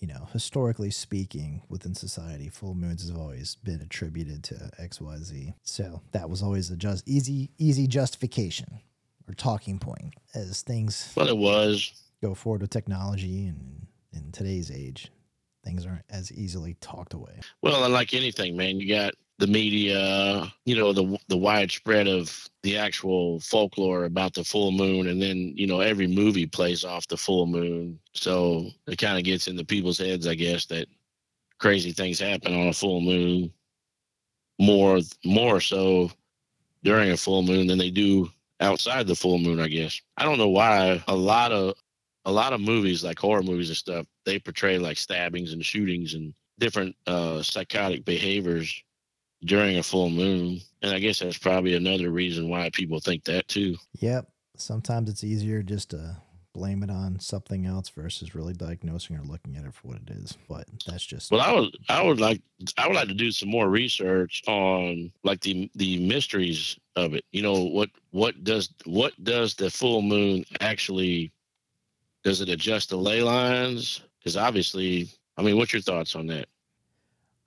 [0.00, 5.54] You know, historically speaking, within society, full moons have always been attributed to XYZ.
[5.62, 8.80] So that was always a just easy easy justification.
[9.28, 11.92] or talking point as things Well, it was.
[12.22, 15.10] go forward with technology and in today's age,
[15.64, 17.40] things aren't as easily talked away.
[17.62, 22.48] Well, and like anything, man, you got the media, you know, the the widespread of
[22.62, 27.06] the actual folklore about the full moon, and then you know every movie plays off
[27.08, 30.88] the full moon, so it kind of gets into people's heads, I guess, that
[31.58, 33.52] crazy things happen on a full moon,
[34.58, 36.10] more more so
[36.82, 38.30] during a full moon than they do
[38.60, 39.60] outside the full moon.
[39.60, 41.74] I guess I don't know why a lot of
[42.24, 46.14] a lot of movies like horror movies and stuff they portray like stabbings and shootings
[46.14, 48.82] and different uh, psychotic behaviors
[49.44, 50.60] during a full moon.
[50.82, 53.76] And I guess that's probably another reason why people think that too.
[54.00, 54.28] Yep.
[54.56, 56.16] Sometimes it's easier just to
[56.56, 60.10] blame it on something else versus really diagnosing or looking at it for what it
[60.10, 60.38] is.
[60.48, 62.40] But that's just Well, I would I would like
[62.78, 67.24] I would like to do some more research on like the the mysteries of it.
[67.30, 71.30] You know what what does what does the full moon actually
[72.24, 74.00] does it adjust the ley lines?
[74.18, 76.48] Because obviously, I mean, what's your thoughts on that?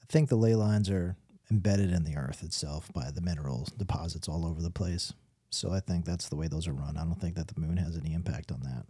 [0.01, 1.17] I think the ley lines are
[1.51, 5.13] embedded in the earth itself by the mineral deposits all over the place.
[5.49, 6.97] So I think that's the way those are run.
[6.97, 8.85] I don't think that the moon has any impact on that.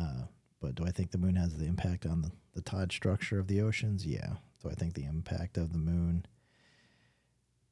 [0.00, 0.26] Uh,
[0.60, 3.48] but do I think the moon has the impact on the, the tide structure of
[3.48, 4.04] the oceans?
[4.04, 4.34] Yeah.
[4.62, 6.26] Do I think the impact of the moon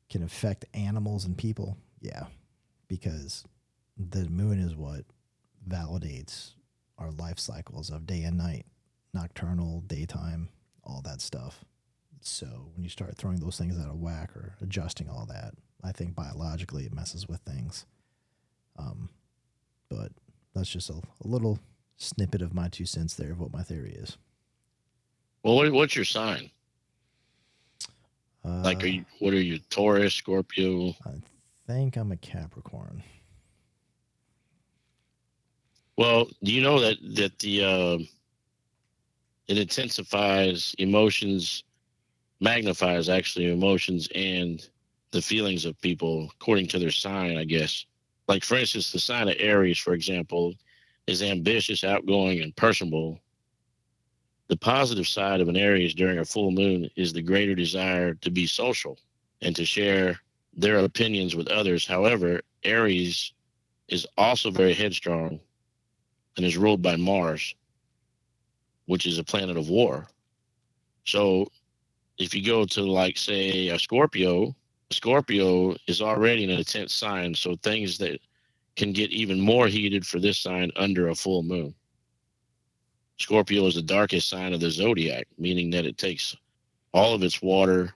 [0.08, 1.76] can affect animals and people?
[2.00, 2.26] Yeah.
[2.88, 3.44] Because
[3.96, 5.04] the moon is what
[5.68, 6.52] validates
[6.98, 8.66] our life cycles of day and night,
[9.12, 10.48] nocturnal, daytime,
[10.84, 11.64] all that stuff.
[12.24, 15.92] So when you start throwing those things out of whack or adjusting all that, I
[15.92, 17.84] think biologically it messes with things.
[18.78, 19.08] Um,
[19.88, 20.12] but
[20.54, 21.58] that's just a, a little
[21.96, 24.16] snippet of my two cents there of what my theory is.
[25.42, 26.50] Well, what, what's your sign?
[28.44, 29.58] Uh, Like, are you what are you?
[29.70, 30.90] Taurus, Scorpio?
[31.04, 31.14] I
[31.66, 33.02] think I'm a Capricorn.
[35.96, 37.98] Well, do you know that that the uh,
[39.48, 41.64] it intensifies emotions,
[42.42, 44.68] magnifies actually emotions and
[45.12, 47.86] the feelings of people according to their sign, I guess.
[48.28, 50.52] Like for instance, the sign of Aries, for example,
[51.06, 53.18] is ambitious, outgoing, and personable.
[54.48, 58.30] The positive side of an Aries during a full moon is the greater desire to
[58.30, 58.98] be social
[59.40, 60.18] and to share
[60.54, 61.86] their opinions with others.
[61.86, 63.32] However, Aries
[63.88, 65.38] is also very headstrong
[66.36, 67.54] and is ruled by Mars,
[68.86, 70.08] which is a planet of war.
[71.04, 71.48] So
[72.22, 74.54] if you go to like say a Scorpio,
[74.90, 78.20] Scorpio is already an intense sign, so things that
[78.76, 81.74] can get even more heated for this sign under a full moon.
[83.18, 86.36] Scorpio is the darkest sign of the zodiac, meaning that it takes
[86.92, 87.94] all of its water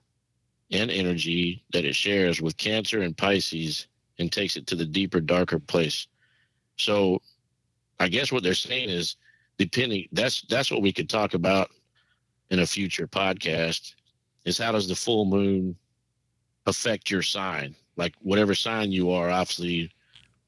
[0.71, 3.87] and energy that it shares with Cancer and Pisces
[4.19, 6.07] and takes it to the deeper, darker place.
[6.77, 7.21] So
[8.01, 9.17] I guess what they're saying is
[9.59, 11.71] depending that's that's what we could talk about
[12.51, 13.95] in a future podcast
[14.47, 15.77] is how does the full moon
[16.65, 17.75] affect your sign?
[17.97, 19.91] Like whatever sign you are, obviously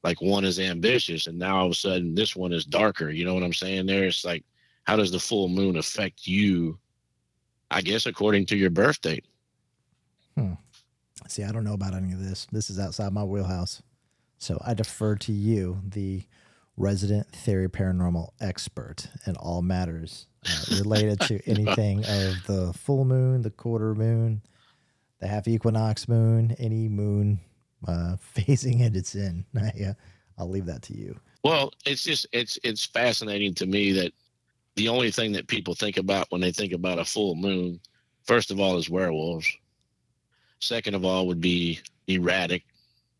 [0.03, 3.09] like one is ambitious and now all of a sudden this one is darker.
[3.11, 3.85] You know what I'm saying?
[3.85, 4.43] There it's like
[4.85, 6.79] how does the full moon affect you?
[7.69, 9.25] I guess according to your birth date.
[10.35, 10.53] Hmm.
[11.27, 12.47] See, I don't know about any of this.
[12.51, 13.83] This is outside my wheelhouse.
[14.39, 16.23] So I defer to you, the
[16.79, 23.41] resident theory paranormal expert in all matters uh, related to anything of the full moon,
[23.41, 24.41] the quarter moon,
[25.19, 27.39] the half equinox moon, any moon
[27.87, 29.45] uh, phasing it it's in.
[29.55, 29.93] I, uh,
[30.37, 31.19] I'll leave that to you.
[31.43, 34.13] Well, it's just it's it's fascinating to me that
[34.75, 37.79] the only thing that people think about when they think about a full moon,
[38.23, 39.47] first of all, is werewolves.
[40.59, 42.63] Second of all, would be erratic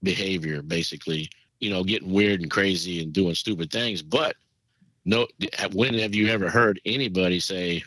[0.02, 1.30] behavior, basically,
[1.60, 4.02] you know, getting weird and crazy and doing stupid things.
[4.02, 4.36] But
[5.06, 5.28] no,
[5.74, 7.84] when have you ever heard anybody say,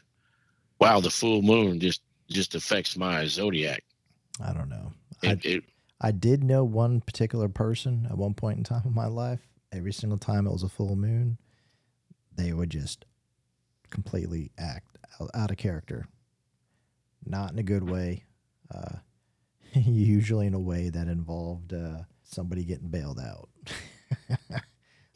[0.78, 3.82] "Wow, the full moon just just affects my zodiac"?
[4.40, 4.92] I don't know.
[5.22, 5.64] It, I, it,
[6.00, 9.40] I did know one particular person at one point in time in my life.
[9.72, 11.38] Every single time it was a full moon,
[12.34, 13.04] they would just
[13.90, 16.06] completely act out, out of character,
[17.24, 18.24] not in a good way.
[18.74, 18.96] Uh,
[19.74, 22.02] usually in a way that involved uh,
[22.32, 23.48] somebody getting bailed out.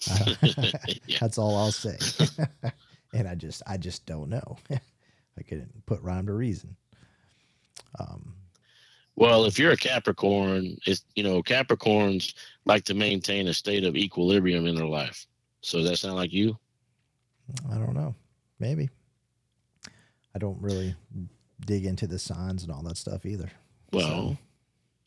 [1.21, 1.99] That's all I'll say.
[3.15, 4.57] and I just, I just don't know.
[4.71, 6.77] I couldn't put rhyme to reason.
[7.99, 8.35] Um,
[9.17, 12.35] Well, if you're a Capricorn, it's you know Capricorns
[12.65, 15.27] like to maintain a state of equilibrium in their life.
[15.63, 16.57] So does that sound like you?
[17.71, 18.15] I don't know.
[18.59, 18.91] Maybe.
[20.35, 20.95] I don't really
[21.65, 23.51] dig into the signs and all that stuff either.
[23.93, 24.37] Well,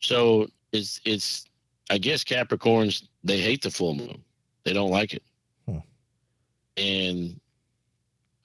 [0.00, 1.44] so it's it's
[1.90, 4.22] I guess Capricorns they hate the full moon.
[4.64, 5.22] They don't like it.
[5.66, 5.78] Hmm.
[6.76, 7.40] And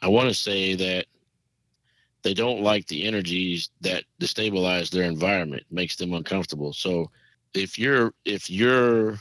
[0.01, 1.05] I want to say that
[2.23, 6.73] they don't like the energies that destabilize their environment, makes them uncomfortable.
[6.73, 7.11] So
[7.53, 9.19] if you're if you're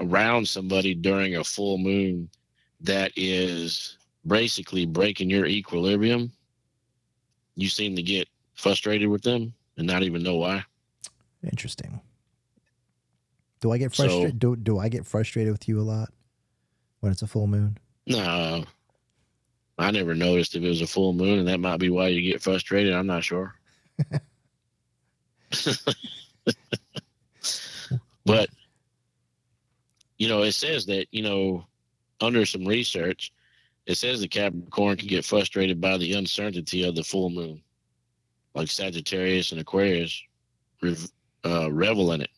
[0.00, 2.28] around somebody during a full moon
[2.80, 6.32] that is basically breaking your equilibrium,
[7.54, 10.64] you seem to get frustrated with them and not even know why.
[11.44, 12.00] Interesting.
[13.64, 14.38] Do I get So- frustrated?
[14.38, 16.10] do, do I get frustrated with you a lot
[17.00, 17.78] when it's a full moon?
[18.06, 18.66] No,
[19.78, 22.20] I never noticed if it was a full moon, and that might be why you
[22.20, 22.92] get frustrated.
[22.92, 23.54] I'm not sure.
[28.26, 28.50] but
[30.18, 31.64] you know, it says that you know,
[32.20, 33.32] under some research,
[33.86, 37.62] it says the Capricorn can get frustrated by the uncertainty of the full moon,
[38.54, 40.22] like Sagittarius and Aquarius
[40.82, 41.10] rev-
[41.46, 42.30] uh, revel in it.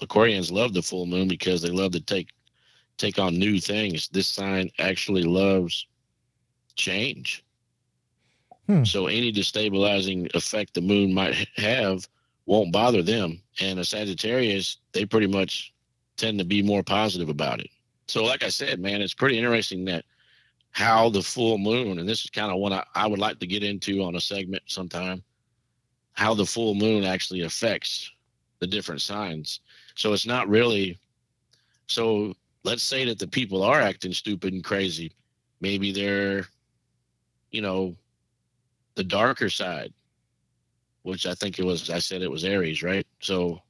[0.00, 2.28] Aquarians love the full moon because they love to take
[2.98, 4.08] take on new things.
[4.08, 5.86] This sign actually loves
[6.76, 7.44] change.
[8.66, 8.84] Hmm.
[8.84, 12.06] So any destabilizing effect the moon might have
[12.46, 13.40] won't bother them.
[13.60, 15.72] And a Sagittarius, they pretty much
[16.16, 17.70] tend to be more positive about it.
[18.06, 20.04] So, like I said, man, it's pretty interesting that
[20.72, 23.46] how the full moon, and this is kind of what I, I would like to
[23.46, 25.22] get into on a segment sometime,
[26.12, 28.10] how the full moon actually affects
[28.58, 29.60] the different signs.
[30.00, 30.98] So it's not really
[31.86, 32.32] so
[32.64, 35.12] let's say that the people are acting stupid and crazy.
[35.60, 36.46] Maybe they're,
[37.50, 37.94] you know,
[38.94, 39.92] the darker side,
[41.02, 41.90] which I think it was.
[41.90, 43.06] I said it was Aries, right?
[43.20, 43.60] So,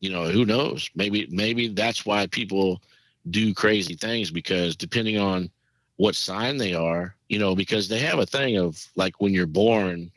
[0.00, 0.88] you know, who knows?
[0.94, 2.80] Maybe maybe that's why people
[3.28, 5.50] do crazy things because depending on
[5.96, 9.46] what sign they are, you know, because they have a thing of like when you're
[9.46, 10.10] born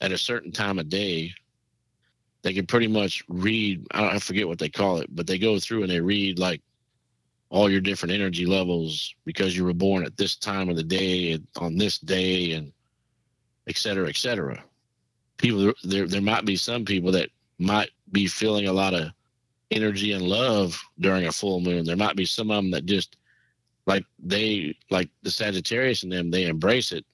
[0.00, 1.32] at a certain time of day,
[2.42, 3.86] they can pretty much read.
[3.92, 6.62] I, forget what they call it, but they go through and they read like
[7.50, 11.32] all your different energy levels because you were born at this time of the day
[11.32, 12.72] and on this day and
[13.68, 14.62] et cetera, et cetera.
[15.38, 19.10] People there there might be some people that might be feeling a lot of
[19.70, 21.84] energy and love during a full moon.
[21.84, 23.16] There might be some of them that just
[23.86, 27.04] like they like the Sagittarius and them, they embrace it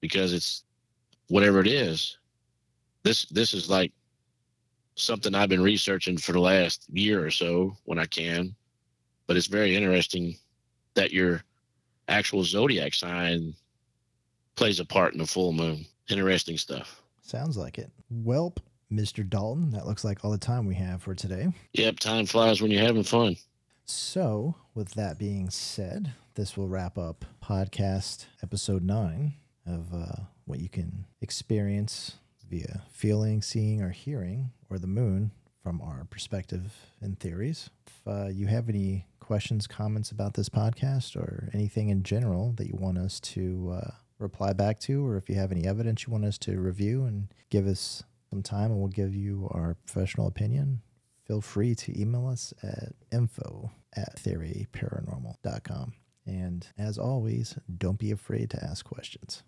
[0.00, 0.64] because it's
[1.28, 2.18] whatever it is.
[3.02, 3.92] This this is like
[4.96, 8.54] something I've been researching for the last year or so when I can
[9.26, 10.36] but it's very interesting
[10.94, 11.42] that your
[12.08, 13.54] actual zodiac sign
[14.56, 15.84] plays a part in the full moon.
[16.08, 17.02] Interesting stuff.
[17.22, 17.90] Sounds like it.
[18.12, 18.58] Welp,
[18.92, 19.28] Mr.
[19.28, 21.52] Dalton, that looks like all the time we have for today.
[21.72, 23.36] Yep, time flies when you're having fun.
[23.86, 29.34] So, with that being said, this will wrap up podcast episode nine
[29.66, 32.16] of uh, what you can experience
[32.48, 35.30] via feeling, seeing, or hearing, or the moon
[35.62, 37.70] from our perspective and theories.
[37.86, 42.66] If uh, you have any questions, comments about this podcast, or anything in general that
[42.66, 46.12] you want us to uh, reply back to, or if you have any evidence you
[46.12, 50.26] want us to review and give us some time and we'll give you our professional
[50.26, 50.82] opinion,
[51.24, 55.92] feel free to email us at info at theoryparanormal.com.
[56.26, 59.44] And as always, don't be afraid to ask questions.